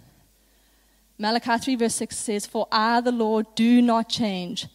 Malachi 1.18 1.58
3, 1.58 1.76
verse 1.76 1.94
6 1.96 2.16
says, 2.16 2.46
For 2.46 2.66
I, 2.72 3.00
the 3.00 3.12
Lord, 3.12 3.46
do 3.54 3.82
not 3.82 4.08
change. 4.08 4.68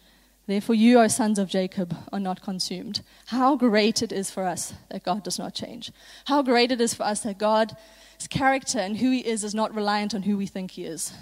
Therefore, 0.46 0.76
you, 0.76 1.00
O 1.00 1.08
sons 1.08 1.40
of 1.40 1.48
Jacob, 1.48 1.96
are 2.12 2.20
not 2.20 2.40
consumed. 2.40 3.02
How 3.26 3.56
great 3.56 4.00
it 4.00 4.12
is 4.12 4.30
for 4.30 4.44
us 4.44 4.74
that 4.90 5.02
God 5.02 5.24
does 5.24 5.40
not 5.40 5.54
change. 5.54 5.90
How 6.26 6.42
great 6.42 6.70
it 6.70 6.80
is 6.80 6.94
for 6.94 7.02
us 7.02 7.22
that 7.22 7.38
God's 7.38 7.74
character 8.30 8.78
and 8.78 8.96
who 8.96 9.10
He 9.10 9.26
is 9.26 9.42
is 9.42 9.54
not 9.54 9.74
reliant 9.74 10.14
on 10.14 10.22
who 10.22 10.36
we 10.36 10.46
think 10.46 10.72
He 10.72 10.84
is. 10.84 11.12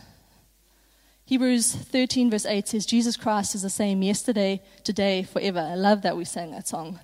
Hebrews 1.27 1.75
13, 1.75 2.31
verse 2.31 2.45
8 2.45 2.69
says, 2.69 2.85
Jesus 2.85 3.17
Christ 3.17 3.55
is 3.55 3.63
the 3.63 3.71
same 3.71 4.03
yesterday, 4.03 4.63
today, 4.83 5.23
forever. 5.23 5.61
I 5.61 5.75
love 5.75 6.03
that 6.03 6.19
we 6.19 6.25
sang 6.27 6.51
that 6.51 6.69
song. 6.69 7.01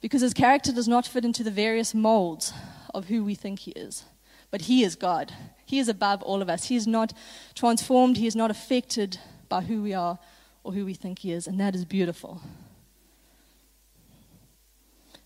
Because 0.00 0.22
His 0.22 0.32
character 0.32 0.72
does 0.72 0.88
not 0.88 1.06
fit 1.06 1.24
into 1.24 1.44
the 1.44 1.50
various 1.50 1.94
molds 1.94 2.54
of 2.94 3.06
who 3.06 3.22
we 3.22 3.34
think 3.34 3.60
He 3.60 3.72
is. 3.72 4.04
But 4.50 4.62
He 4.62 4.82
is 4.84 4.96
God. 4.96 5.34
He 5.66 5.78
is 5.78 5.88
above 5.88 6.22
all 6.22 6.40
of 6.40 6.48
us. 6.48 6.66
He 6.66 6.76
is 6.76 6.86
not 6.86 7.12
transformed, 7.54 8.16
He 8.16 8.26
is 8.26 8.36
not 8.36 8.50
affected 8.50 9.18
by 9.50 9.62
who 9.62 9.82
we 9.82 9.92
are 9.92 10.18
or 10.62 10.72
who 10.72 10.86
we 10.86 10.94
think 10.94 11.18
He 11.18 11.32
is, 11.32 11.46
and 11.46 11.60
that 11.60 11.74
is 11.74 11.84
beautiful. 11.84 12.40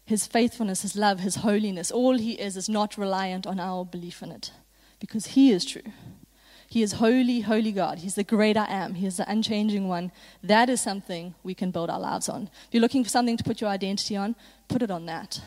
His 0.05 0.27
faithfulness, 0.27 0.83
His 0.83 0.97
love, 0.97 1.21
His 1.21 1.37
holiness, 1.37 1.93
all 1.93 2.19
He 2.19 2.33
is 2.33 2.57
is 2.57 2.69
not 2.69 2.99
reliant 2.99 3.47
on 3.47 3.61
our 3.61 3.85
belief 3.85 4.21
in 4.21 4.33
it 4.33 4.51
because 4.99 5.29
He 5.29 5.53
is 5.53 5.64
true. 5.64 5.83
He 6.71 6.83
is 6.83 6.93
holy, 6.93 7.41
holy 7.41 7.73
God. 7.73 8.01
He's 8.01 8.15
the 8.15 8.23
great 8.23 8.57
I 8.57 8.67
am. 8.69 8.95
He 8.95 9.07
is 9.07 9.17
the 9.17 9.31
unchanging 9.31 9.89
one. 9.89 10.13
That 10.43 10.69
is 10.69 10.83
something 10.83 11.35
we 11.43 11.55
can 11.55 11.71
build 11.71 11.89
our 11.89 11.99
lives 11.99 12.29
on. 12.29 12.51
If 12.67 12.69
you're 12.75 12.83
looking 12.83 13.05
for 13.05 13.11
something 13.11 13.39
to 13.39 13.45
put 13.45 13.63
your 13.63 13.71
identity 13.71 14.17
on, 14.17 14.37
put 14.69 14.83
it 14.83 14.91
on 14.91 15.07
that. 15.07 15.41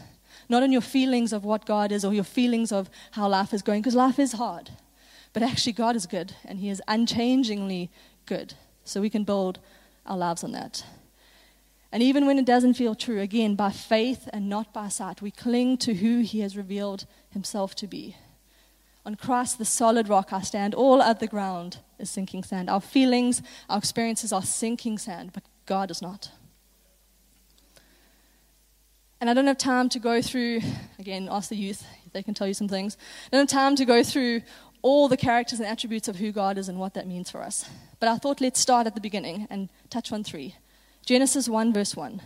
Not 0.49 0.63
on 0.63 0.71
your 0.71 0.81
feelings 0.81 1.31
of 1.31 1.45
what 1.45 1.65
God 1.65 1.91
is 1.91 2.03
or 2.03 2.11
your 2.11 2.23
feelings 2.23 2.71
of 2.71 2.89
how 3.11 3.27
life 3.29 3.53
is 3.53 3.61
going, 3.61 3.81
because 3.81 3.93
life 3.93 4.17
is 4.17 4.33
hard. 4.33 4.71
But 5.31 5.43
actually, 5.43 5.73
God 5.73 5.95
is 5.95 6.07
good, 6.07 6.33
and 6.43 6.57
He 6.57 6.69
is 6.69 6.81
unchangingly 6.87 7.91
good. 8.25 8.55
So 8.83 8.99
we 8.99 9.11
can 9.11 9.23
build 9.23 9.59
our 10.07 10.17
lives 10.17 10.43
on 10.43 10.53
that. 10.53 10.83
And 11.91 12.01
even 12.01 12.25
when 12.25 12.39
it 12.39 12.45
doesn't 12.45 12.73
feel 12.73 12.95
true, 12.95 13.19
again, 13.19 13.53
by 13.53 13.69
faith 13.69 14.27
and 14.33 14.49
not 14.49 14.73
by 14.73 14.87
sight, 14.87 15.21
we 15.21 15.29
cling 15.29 15.77
to 15.77 15.93
who 15.93 16.21
He 16.21 16.39
has 16.39 16.57
revealed 16.57 17.05
Himself 17.29 17.75
to 17.75 17.85
be. 17.85 18.15
On 19.05 19.15
Christ, 19.15 19.57
the 19.57 19.65
solid 19.65 20.09
rock, 20.09 20.31
I 20.31 20.41
stand. 20.41 20.75
All 20.75 21.01
other 21.01 21.27
ground 21.27 21.79
is 21.97 22.09
sinking 22.09 22.43
sand. 22.43 22.69
Our 22.69 22.81
feelings, 22.81 23.41
our 23.69 23.77
experiences 23.77 24.31
are 24.31 24.43
sinking 24.43 24.97
sand, 24.97 25.31
but 25.33 25.43
God 25.65 25.89
is 25.89 26.01
not. 26.01 26.31
And 29.19 29.29
I 29.29 29.33
don't 29.33 29.47
have 29.47 29.57
time 29.57 29.89
to 29.89 29.99
go 29.99 30.21
through, 30.21 30.61
again, 30.99 31.27
ask 31.31 31.49
the 31.49 31.55
youth, 31.55 31.85
if 32.05 32.13
they 32.13 32.23
can 32.23 32.33
tell 32.33 32.47
you 32.47 32.53
some 32.53 32.67
things. 32.67 32.97
I 33.27 33.37
don't 33.37 33.51
have 33.51 33.59
time 33.59 33.75
to 33.75 33.85
go 33.85 34.03
through 34.03 34.41
all 34.81 35.07
the 35.07 35.17
characters 35.17 35.59
and 35.59 35.67
attributes 35.67 36.07
of 36.07 36.15
who 36.15 36.31
God 36.31 36.57
is 36.57 36.69
and 36.69 36.79
what 36.79 36.95
that 36.95 37.07
means 37.07 37.29
for 37.29 37.41
us. 37.41 37.69
But 37.99 38.09
I 38.09 38.17
thought 38.17 38.41
let's 38.41 38.59
start 38.59 38.87
at 38.87 38.95
the 38.95 39.01
beginning 39.01 39.47
and 39.49 39.69
touch 39.89 40.11
on 40.11 40.23
three. 40.23 40.55
Genesis 41.05 41.47
1, 41.47 41.73
verse 41.73 41.95
1. 41.95 42.21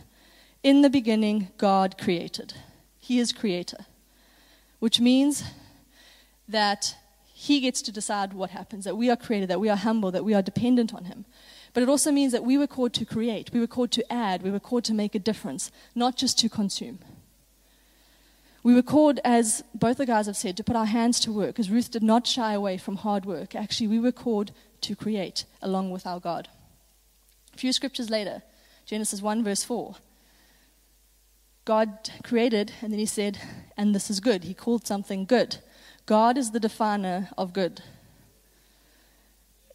In 0.64 0.82
the 0.82 0.90
beginning, 0.90 1.50
God 1.58 1.98
created. 1.98 2.54
He 2.98 3.20
is 3.20 3.32
creator, 3.32 3.86
which 4.80 5.00
means 5.00 5.44
that 6.48 6.96
He 7.26 7.60
gets 7.60 7.82
to 7.84 7.92
decide 7.92 8.34
what 8.34 8.52
happens, 8.52 8.86
that 8.86 8.98
we 8.98 9.10
are 9.10 9.16
created, 9.16 9.50
that 9.50 9.60
we 9.60 9.70
are 9.70 9.78
humble, 9.78 10.12
that 10.12 10.26
we 10.26 10.34
are 10.34 10.42
dependent 10.42 10.94
on 10.94 11.06
Him. 11.06 11.26
But 11.74 11.84
it 11.84 11.90
also 11.90 12.12
means 12.12 12.32
that 12.32 12.44
we 12.44 12.58
were 12.58 12.68
called 12.68 12.94
to 12.94 13.06
create, 13.06 13.52
we 13.52 13.60
were 13.60 13.68
called 13.68 13.92
to 13.92 14.14
add, 14.14 14.44
we 14.44 14.52
were 14.52 14.60
called 14.60 14.86
to 14.86 14.94
make 14.94 15.16
a 15.16 15.20
difference, 15.20 15.72
not 15.94 16.16
just 16.16 16.40
to 16.40 16.50
consume. 16.50 17.00
We 18.64 18.74
were 18.74 18.82
called, 18.82 19.20
as 19.24 19.64
both 19.76 19.98
the 19.98 20.08
guys 20.08 20.26
have 20.26 20.38
said, 20.38 20.58
to 20.58 20.64
put 20.64 20.76
our 20.76 20.86
hands 20.88 21.20
to 21.20 21.32
work, 21.32 21.50
because 21.50 21.70
Ruth 21.70 21.92
did 21.92 22.02
not 22.02 22.26
shy 22.26 22.54
away 22.54 22.78
from 22.78 22.96
hard 22.96 23.26
work. 23.26 23.54
Actually, 23.54 23.88
we 23.88 24.00
were 24.00 24.12
called 24.12 24.52
to 24.82 24.96
create 24.96 25.46
along 25.62 25.92
with 25.92 26.08
our 26.08 26.20
God. 26.20 26.48
A 27.54 27.58
few 27.58 27.72
scriptures 27.74 28.10
later, 28.10 28.42
Genesis 28.86 29.22
1, 29.22 29.44
verse 29.44 29.64
4. 29.64 29.96
God 31.66 32.10
created, 32.24 32.72
and 32.82 32.92
then 32.92 33.00
he 33.00 33.06
said, 33.06 33.40
and 33.76 33.94
this 33.94 34.10
is 34.10 34.20
good. 34.20 34.46
He 34.46 34.54
called 34.54 34.88
something 34.88 35.26
good. 35.26 35.58
God 36.06 36.38
is 36.38 36.52
the 36.52 36.60
definer 36.60 37.30
of 37.38 37.54
good. 37.54 37.82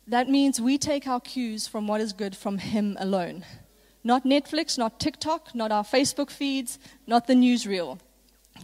That 0.06 0.28
means 0.28 0.60
we 0.60 0.78
take 0.78 1.06
our 1.06 1.20
cues 1.20 1.66
from 1.66 1.86
what 1.86 2.00
is 2.00 2.12
good 2.12 2.36
from 2.36 2.58
Him 2.58 2.96
alone, 3.00 3.44
Not 4.02 4.24
Netflix, 4.24 4.78
not 4.78 4.98
TikTok, 4.98 5.54
not 5.54 5.70
our 5.70 5.84
Facebook 5.84 6.30
feeds, 6.30 6.78
not 7.06 7.26
the 7.26 7.34
newsreel. 7.34 7.98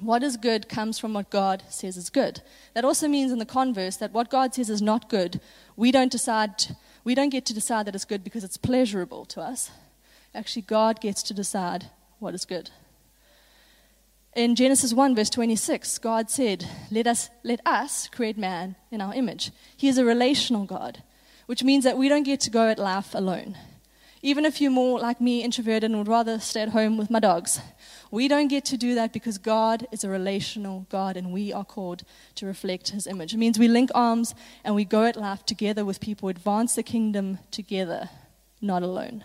What 0.01 0.23
is 0.23 0.37
good 0.37 0.69
comes 0.69 0.99
from 0.99 1.15
what 1.15 1.31
God 1.31 1.63
says 1.69 1.97
is 1.97 2.11
good. 2.11 2.41
That 2.75 2.85
also 2.85 3.09
means, 3.09 3.33
in 3.33 3.39
the 3.39 3.47
converse, 3.47 3.97
that 3.97 4.13
what 4.13 4.31
God 4.31 4.55
says 4.55 4.71
is 4.71 4.83
not 4.83 5.09
good, 5.09 5.41
we 5.75 5.91
don't 5.91 6.13
decide, 6.13 6.77
we 7.05 7.15
don't 7.15 7.31
get 7.31 7.47
to 7.47 7.55
decide 7.55 7.87
that 7.87 7.95
it's 7.95 8.05
good 8.05 8.25
because 8.25 8.45
it's 8.45 8.57
pleasurable 8.57 9.25
to 9.27 9.41
us. 9.41 9.71
Actually, 10.35 10.63
God 10.63 11.01
gets 11.01 11.23
to 11.25 11.35
decide 11.35 11.87
what 12.19 12.35
is 12.35 12.45
good. 12.45 12.71
In 14.37 14.55
Genesis 14.55 14.93
1, 14.93 15.17
verse 15.17 15.31
26, 15.31 15.97
God 15.97 16.29
said, 16.29 16.69
let 16.91 17.07
us, 17.07 17.31
let 17.43 17.59
us 17.65 18.07
create 18.09 18.37
man 18.37 18.77
in 18.91 19.01
our 19.01 19.15
image. 19.15 19.51
He 19.75 19.89
is 19.89 19.97
a 19.97 20.05
relational 20.05 20.67
God, 20.67 21.03
which 21.47 21.65
means 21.65 21.85
that 21.85 21.97
we 21.97 22.11
don't 22.11 22.23
get 22.23 22.41
to 22.41 22.51
go 22.51 22.69
at 22.69 22.79
life 22.79 23.15
alone. 23.15 23.57
Even 24.21 24.45
if 24.45 24.61
you're 24.61 24.71
more 24.71 25.01
like 25.01 25.23
me, 25.23 25.43
introverted, 25.43 25.85
and 25.85 25.97
would 25.97 26.07
rather 26.07 26.39
stay 26.39 26.61
at 26.61 26.69
home 26.69 26.99
with 26.99 27.09
my 27.09 27.19
dogs, 27.19 27.61
we 28.11 28.29
don't 28.29 28.49
get 28.49 28.67
to 28.67 28.77
do 28.77 28.95
that 28.95 29.15
because 29.15 29.39
God 29.39 29.87
is 29.91 30.05
a 30.05 30.11
relational 30.11 30.85
God 30.91 31.17
and 31.17 31.33
we 31.33 31.51
are 31.51 31.65
called 31.65 32.03
to 32.35 32.45
reflect 32.45 32.91
his 32.91 33.07
image. 33.07 33.33
It 33.33 33.39
means 33.39 33.59
we 33.59 33.69
link 33.69 33.89
arms 33.95 34.35
and 34.65 34.75
we 34.75 34.85
go 34.85 35.05
at 35.05 35.17
life 35.17 35.47
together 35.47 35.83
with 35.83 35.99
people, 35.99 36.29
advance 36.29 36.75
the 36.75 36.83
kingdom 36.83 37.39
together, 37.51 38.11
not 38.61 38.83
alone. 38.83 39.25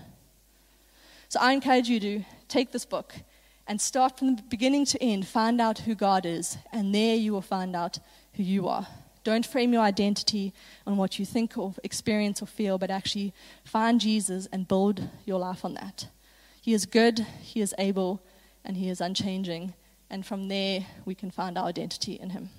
So 1.27 1.37
I 1.41 1.51
encourage 1.51 1.89
you 1.89 1.99
to 1.99 2.23
take 2.47 2.71
this 2.71 2.85
book 2.85 3.13
and 3.71 3.79
start 3.79 4.19
from 4.19 4.35
the 4.35 4.41
beginning 4.41 4.83
to 4.83 5.01
end, 5.01 5.25
find 5.25 5.61
out 5.61 5.79
who 5.79 5.95
God 5.95 6.25
is, 6.25 6.57
and 6.73 6.93
there 6.93 7.15
you 7.15 7.31
will 7.31 7.41
find 7.41 7.73
out 7.73 7.99
who 8.33 8.43
you 8.43 8.67
are. 8.67 8.85
Don't 9.23 9.45
frame 9.45 9.71
your 9.71 9.81
identity 9.81 10.53
on 10.85 10.97
what 10.97 11.17
you 11.17 11.25
think 11.25 11.57
or 11.57 11.73
experience 11.81 12.41
or 12.41 12.47
feel, 12.47 12.77
but 12.77 12.91
actually 12.91 13.33
find 13.63 14.01
Jesus 14.01 14.45
and 14.51 14.67
build 14.67 15.07
your 15.23 15.39
life 15.39 15.63
on 15.63 15.75
that. 15.75 16.09
He 16.61 16.73
is 16.73 16.85
good, 16.85 17.25
He 17.41 17.61
is 17.61 17.73
able, 17.77 18.21
and 18.65 18.75
He 18.75 18.89
is 18.89 18.99
unchanging. 18.99 19.73
And 20.09 20.25
from 20.25 20.49
there, 20.49 20.85
we 21.05 21.15
can 21.15 21.31
find 21.31 21.57
our 21.57 21.67
identity 21.67 22.15
in 22.15 22.31
Him. 22.31 22.49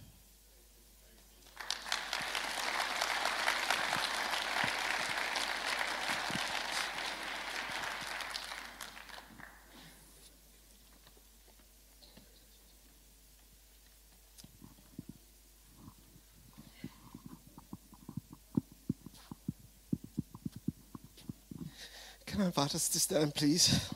Can 22.32 22.40
I 22.40 22.46
invite 22.46 22.74
us 22.74 22.88
to 22.88 22.98
stand, 22.98 23.34
please? 23.34 23.90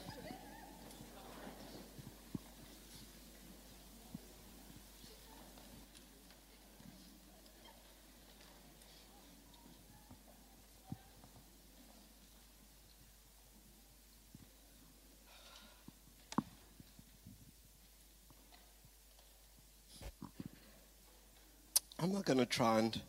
I'm 21.98 22.12
not 22.12 22.26
going 22.26 22.36
to 22.36 22.44
try 22.44 22.80
and 22.80 23.00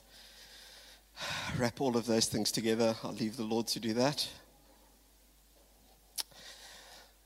wrap 1.58 1.82
all 1.82 1.98
of 1.98 2.06
those 2.06 2.28
things 2.28 2.50
together. 2.50 2.96
I'll 3.04 3.12
leave 3.12 3.36
the 3.36 3.44
Lord 3.44 3.68
to 3.68 3.82
do 3.82 3.94
that. 3.96 4.26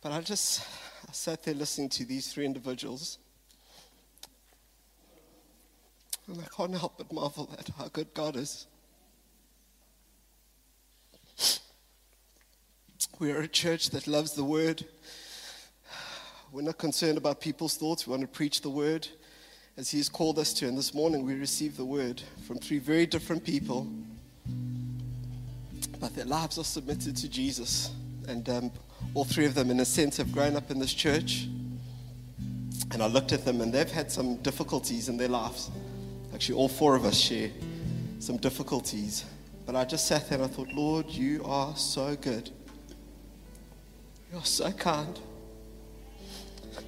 But 0.01 0.11
I 0.13 0.21
just 0.21 0.65
I 1.07 1.11
sat 1.11 1.43
there 1.43 1.53
listening 1.53 1.89
to 1.89 2.05
these 2.05 2.33
three 2.33 2.45
individuals. 2.45 3.19
And 6.27 6.39
I 6.39 6.47
can't 6.55 6.71
help 6.71 6.97
but 6.97 7.11
marvel 7.11 7.49
at 7.57 7.69
how 7.77 7.87
good 7.89 8.13
God 8.13 8.35
is. 8.35 8.65
We 13.19 13.31
are 13.31 13.41
a 13.41 13.47
church 13.47 13.91
that 13.91 14.07
loves 14.07 14.33
the 14.33 14.43
word. 14.43 14.85
We're 16.51 16.63
not 16.63 16.79
concerned 16.79 17.17
about 17.19 17.39
people's 17.39 17.77
thoughts. 17.77 18.07
We 18.07 18.11
want 18.11 18.21
to 18.21 18.27
preach 18.27 18.61
the 18.61 18.69
word 18.69 19.07
as 19.77 19.91
He 19.91 19.99
has 19.99 20.09
called 20.09 20.39
us 20.39 20.53
to. 20.55 20.67
And 20.67 20.77
this 20.77 20.93
morning 20.95 21.23
we 21.23 21.35
received 21.35 21.77
the 21.77 21.85
word 21.85 22.21
from 22.47 22.57
three 22.57 22.79
very 22.79 23.05
different 23.05 23.43
people, 23.43 23.87
but 25.99 26.15
their 26.15 26.25
lives 26.25 26.57
are 26.57 26.63
submitted 26.63 27.15
to 27.17 27.29
Jesus. 27.29 27.91
And 28.27 28.47
um, 28.49 28.71
all 29.13 29.25
three 29.25 29.45
of 29.45 29.55
them, 29.55 29.71
in 29.71 29.79
a 29.79 29.85
sense, 29.85 30.17
have 30.17 30.31
grown 30.31 30.55
up 30.55 30.71
in 30.71 30.79
this 30.79 30.93
church. 30.93 31.47
And 32.91 33.01
I 33.01 33.07
looked 33.07 33.31
at 33.31 33.45
them, 33.45 33.61
and 33.61 33.73
they've 33.73 33.89
had 33.89 34.11
some 34.11 34.37
difficulties 34.37 35.09
in 35.09 35.17
their 35.17 35.29
lives. 35.29 35.71
Actually, 36.33 36.55
all 36.55 36.69
four 36.69 36.95
of 36.95 37.05
us 37.05 37.17
share 37.17 37.49
some 38.19 38.37
difficulties. 38.37 39.25
But 39.65 39.75
I 39.75 39.85
just 39.85 40.07
sat 40.07 40.29
there 40.29 40.37
and 40.39 40.45
I 40.45 40.53
thought, 40.53 40.69
Lord, 40.73 41.09
you 41.09 41.43
are 41.45 41.75
so 41.75 42.15
good. 42.15 42.49
You're 44.31 44.43
so 44.43 44.71
kind. 44.71 45.19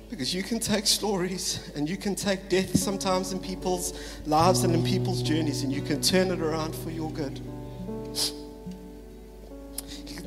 Because 0.09 0.33
you 0.33 0.43
can 0.43 0.59
take 0.59 0.87
stories 0.87 1.71
and 1.75 1.89
you 1.89 1.97
can 1.97 2.15
take 2.15 2.49
death 2.49 2.77
sometimes 2.77 3.33
in 3.33 3.39
people's 3.39 3.93
lives 4.25 4.63
and 4.63 4.73
in 4.73 4.83
people's 4.83 5.21
journeys, 5.21 5.63
and 5.63 5.71
you 5.71 5.81
can 5.81 6.01
turn 6.01 6.31
it 6.31 6.39
around 6.39 6.75
for 6.75 6.91
your 6.91 7.11
good. 7.11 7.41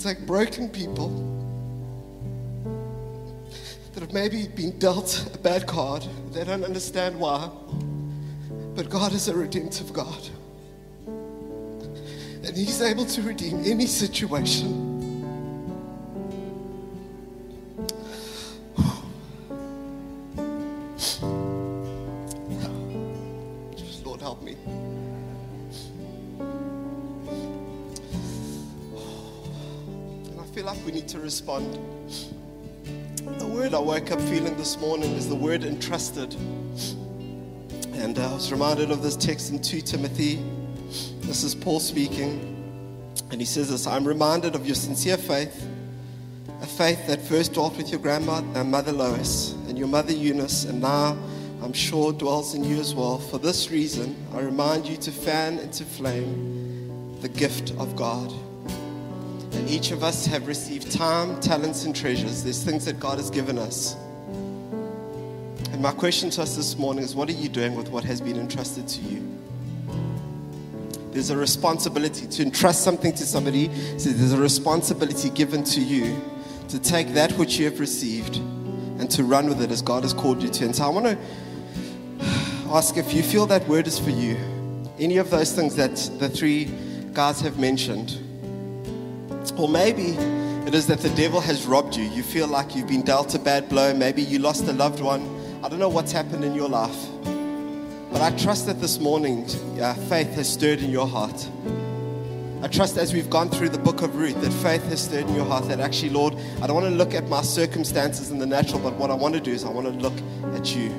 Take 0.06 0.24
broken 0.24 0.68
people 0.68 1.08
that 3.92 4.00
have 4.02 4.12
maybe 4.12 4.46
been 4.46 4.78
dealt 4.78 5.28
a 5.34 5.38
bad 5.38 5.66
card. 5.66 6.06
They 6.30 6.44
don't 6.44 6.62
understand 6.62 7.18
why. 7.18 7.50
But 8.76 8.88
God 8.88 9.12
is 9.12 9.26
a 9.26 9.34
redemptive 9.34 9.92
God. 9.92 10.30
And 11.08 12.56
He's 12.56 12.80
able 12.82 13.04
to 13.04 13.22
redeem 13.22 13.64
any 13.64 13.88
situation. 13.88 14.85
Feel 30.56 30.64
like 30.64 30.86
we 30.86 30.92
need 30.92 31.06
to 31.06 31.20
respond. 31.20 31.78
The 33.38 33.46
word 33.46 33.74
I 33.74 33.78
woke 33.78 34.10
up 34.10 34.18
feeling 34.22 34.56
this 34.56 34.80
morning 34.80 35.12
is 35.12 35.28
the 35.28 35.34
word 35.34 35.64
entrusted. 35.64 36.32
And 37.92 38.18
uh, 38.18 38.30
I 38.30 38.32
was 38.32 38.50
reminded 38.50 38.90
of 38.90 39.02
this 39.02 39.16
text 39.16 39.50
in 39.50 39.60
2 39.60 39.82
Timothy. 39.82 40.42
This 41.20 41.44
is 41.44 41.54
Paul 41.54 41.78
speaking. 41.78 42.40
And 43.30 43.38
he 43.38 43.44
says 43.44 43.68
this 43.68 43.86
I'm 43.86 44.08
reminded 44.08 44.54
of 44.54 44.64
your 44.64 44.76
sincere 44.76 45.18
faith, 45.18 45.68
a 46.62 46.66
faith 46.66 47.06
that 47.06 47.20
first 47.20 47.52
dwelt 47.52 47.76
with 47.76 47.90
your 47.90 48.00
grandmother 48.00 48.58
uh, 48.58 48.64
mother 48.64 48.92
Lois 48.92 49.52
and 49.68 49.76
your 49.76 49.88
mother 49.88 50.14
Eunice, 50.14 50.64
and 50.64 50.80
now 50.80 51.18
I'm 51.60 51.74
sure 51.74 52.14
dwells 52.14 52.54
in 52.54 52.64
you 52.64 52.80
as 52.80 52.94
well. 52.94 53.18
For 53.18 53.36
this 53.38 53.70
reason, 53.70 54.16
I 54.32 54.40
remind 54.40 54.86
you 54.86 54.96
to 54.96 55.12
fan 55.12 55.58
into 55.58 55.84
flame 55.84 57.20
the 57.20 57.28
gift 57.28 57.72
of 57.72 57.94
God. 57.94 58.32
Each 59.68 59.90
of 59.90 60.02
us 60.02 60.26
have 60.26 60.46
received 60.46 60.90
time, 60.92 61.40
talents, 61.40 61.84
and 61.84 61.94
treasures. 61.94 62.44
There's 62.44 62.62
things 62.62 62.84
that 62.84 63.00
God 63.00 63.18
has 63.18 63.30
given 63.30 63.58
us. 63.58 63.96
And 65.72 65.82
my 65.82 65.92
question 65.92 66.30
to 66.30 66.42
us 66.42 66.56
this 66.56 66.78
morning 66.78 67.04
is 67.04 67.14
what 67.14 67.28
are 67.28 67.32
you 67.32 67.48
doing 67.48 67.74
with 67.74 67.90
what 67.90 68.04
has 68.04 68.20
been 68.20 68.38
entrusted 68.38 68.88
to 68.88 69.00
you? 69.02 69.36
There's 71.10 71.30
a 71.30 71.36
responsibility 71.36 72.26
to 72.26 72.42
entrust 72.42 72.82
something 72.82 73.12
to 73.14 73.24
somebody. 73.24 73.70
So 73.98 74.10
there's 74.10 74.32
a 74.32 74.40
responsibility 74.40 75.30
given 75.30 75.64
to 75.64 75.80
you 75.80 76.22
to 76.68 76.78
take 76.78 77.14
that 77.14 77.32
which 77.32 77.58
you 77.58 77.64
have 77.64 77.80
received 77.80 78.36
and 78.36 79.10
to 79.10 79.24
run 79.24 79.48
with 79.48 79.62
it 79.62 79.70
as 79.70 79.82
God 79.82 80.02
has 80.02 80.12
called 80.12 80.42
you 80.42 80.48
to. 80.48 80.64
And 80.64 80.76
so 80.76 80.84
I 80.84 80.88
want 80.88 81.06
to 81.06 81.18
ask 82.70 82.96
if 82.96 83.14
you 83.14 83.22
feel 83.22 83.46
that 83.46 83.66
word 83.68 83.86
is 83.86 83.98
for 83.98 84.10
you. 84.10 84.36
Any 84.98 85.18
of 85.18 85.30
those 85.30 85.52
things 85.52 85.76
that 85.76 85.96
the 86.18 86.28
three 86.28 86.70
guys 87.12 87.40
have 87.40 87.58
mentioned. 87.58 88.18
Or 89.56 89.68
maybe 89.68 90.16
it 90.66 90.74
is 90.74 90.86
that 90.88 91.00
the 91.00 91.10
devil 91.10 91.40
has 91.40 91.66
robbed 91.66 91.96
you. 91.96 92.04
You 92.04 92.22
feel 92.22 92.48
like 92.48 92.74
you've 92.74 92.88
been 92.88 93.02
dealt 93.02 93.34
a 93.34 93.38
bad 93.38 93.68
blow. 93.68 93.94
Maybe 93.94 94.22
you 94.22 94.38
lost 94.38 94.64
a 94.64 94.72
loved 94.72 95.00
one. 95.00 95.22
I 95.62 95.68
don't 95.68 95.78
know 95.78 95.88
what's 95.88 96.12
happened 96.12 96.44
in 96.44 96.54
your 96.54 96.68
life. 96.68 97.08
But 98.12 98.22
I 98.22 98.36
trust 98.36 98.66
that 98.66 98.80
this 98.80 98.98
morning 98.98 99.44
uh, 99.80 99.94
faith 100.08 100.34
has 100.34 100.52
stirred 100.52 100.80
in 100.80 100.90
your 100.90 101.06
heart. 101.06 101.48
I 102.62 102.68
trust 102.68 102.96
as 102.96 103.12
we've 103.12 103.28
gone 103.28 103.50
through 103.50 103.68
the 103.68 103.78
book 103.78 104.02
of 104.02 104.16
Ruth 104.16 104.40
that 104.40 104.50
faith 104.50 104.82
has 104.88 105.04
stirred 105.04 105.26
in 105.28 105.34
your 105.34 105.44
heart 105.44 105.68
that 105.68 105.78
actually, 105.78 106.10
Lord, 106.10 106.34
I 106.62 106.66
don't 106.66 106.74
want 106.74 106.86
to 106.86 106.96
look 106.96 107.14
at 107.14 107.28
my 107.28 107.42
circumstances 107.42 108.30
in 108.30 108.38
the 108.38 108.46
natural, 108.46 108.80
but 108.80 108.94
what 108.94 109.10
I 109.10 109.14
want 109.14 109.34
to 109.34 109.40
do 109.40 109.52
is 109.52 109.64
I 109.64 109.68
want 109.68 109.86
to 109.86 109.92
look 109.92 110.14
at 110.54 110.74
you. 110.74 110.90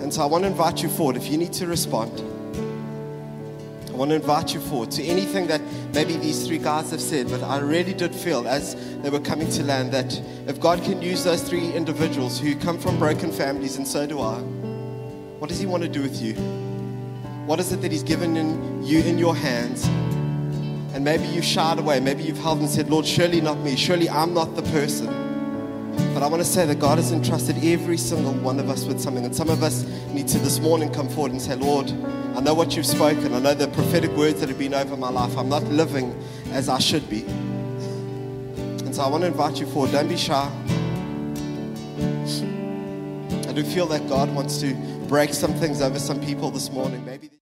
And 0.00 0.14
so 0.14 0.22
I 0.22 0.26
want 0.26 0.44
to 0.44 0.48
invite 0.48 0.82
you 0.82 0.88
forward. 0.88 1.16
If 1.16 1.28
you 1.28 1.36
need 1.36 1.52
to 1.54 1.66
respond, 1.66 2.22
want 4.00 4.08
to 4.08 4.14
invite 4.14 4.54
you 4.54 4.60
forward 4.60 4.90
to 4.90 5.04
anything 5.04 5.46
that 5.46 5.60
maybe 5.92 6.16
these 6.16 6.46
three 6.46 6.56
guys 6.56 6.90
have 6.90 7.02
said, 7.02 7.28
but 7.28 7.42
I 7.42 7.58
really 7.58 7.92
did 7.92 8.14
feel 8.14 8.48
as 8.48 8.74
they 9.02 9.10
were 9.10 9.20
coming 9.20 9.50
to 9.50 9.62
land 9.62 9.92
that 9.92 10.18
if 10.46 10.58
God 10.58 10.82
can 10.82 11.02
use 11.02 11.22
those 11.22 11.42
three 11.42 11.70
individuals 11.74 12.40
who 12.40 12.56
come 12.56 12.78
from 12.78 12.98
broken 12.98 13.30
families, 13.30 13.76
and 13.76 13.86
so 13.86 14.06
do 14.06 14.18
I, 14.20 14.38
what 15.38 15.50
does 15.50 15.58
He 15.58 15.66
want 15.66 15.82
to 15.82 15.88
do 15.90 16.00
with 16.00 16.22
you? 16.22 16.32
What 17.44 17.60
is 17.60 17.72
it 17.72 17.82
that 17.82 17.92
He's 17.92 18.02
given 18.02 18.38
in 18.38 18.82
you 18.82 19.00
in 19.00 19.18
your 19.18 19.36
hands? 19.36 19.84
And 20.94 21.04
maybe 21.04 21.26
you 21.26 21.42
shied 21.42 21.78
away, 21.78 22.00
maybe 22.00 22.22
you've 22.22 22.38
held 22.38 22.60
and 22.60 22.70
said, 22.70 22.88
Lord, 22.88 23.04
surely 23.04 23.42
not 23.42 23.58
me, 23.58 23.76
surely 23.76 24.08
I'm 24.08 24.32
not 24.32 24.56
the 24.56 24.62
person. 24.62 25.29
But 26.14 26.22
I 26.22 26.26
want 26.26 26.42
to 26.42 26.48
say 26.48 26.66
that 26.66 26.78
God 26.78 26.98
has 26.98 27.12
entrusted 27.12 27.56
every 27.64 27.96
single 27.96 28.32
one 28.32 28.58
of 28.60 28.68
us 28.68 28.84
with 28.84 29.00
something. 29.00 29.24
And 29.24 29.34
some 29.34 29.48
of 29.48 29.62
us 29.62 29.84
need 30.12 30.28
to 30.28 30.38
this 30.38 30.60
morning 30.60 30.92
come 30.92 31.08
forward 31.08 31.32
and 31.32 31.40
say, 31.40 31.54
Lord, 31.54 31.90
I 32.34 32.40
know 32.40 32.54
what 32.54 32.76
you've 32.76 32.86
spoken. 32.86 33.34
I 33.34 33.40
know 33.40 33.54
the 33.54 33.68
prophetic 33.68 34.10
words 34.12 34.40
that 34.40 34.48
have 34.48 34.58
been 34.58 34.74
over 34.74 34.96
my 34.96 35.10
life. 35.10 35.36
I'm 35.36 35.48
not 35.48 35.64
living 35.64 36.14
as 36.52 36.68
I 36.68 36.78
should 36.78 37.08
be. 37.08 37.22
And 37.24 38.94
so 38.94 39.02
I 39.02 39.08
want 39.08 39.22
to 39.22 39.28
invite 39.28 39.58
you 39.60 39.66
forward. 39.66 39.92
Don't 39.92 40.08
be 40.08 40.16
shy. 40.16 40.50
I 43.48 43.52
do 43.52 43.64
feel 43.64 43.86
that 43.86 44.08
God 44.08 44.32
wants 44.34 44.60
to 44.60 44.74
break 45.08 45.34
some 45.34 45.54
things 45.54 45.80
over 45.80 45.98
some 45.98 46.20
people 46.20 46.50
this 46.50 46.70
morning. 46.70 47.04
Maybe. 47.04 47.39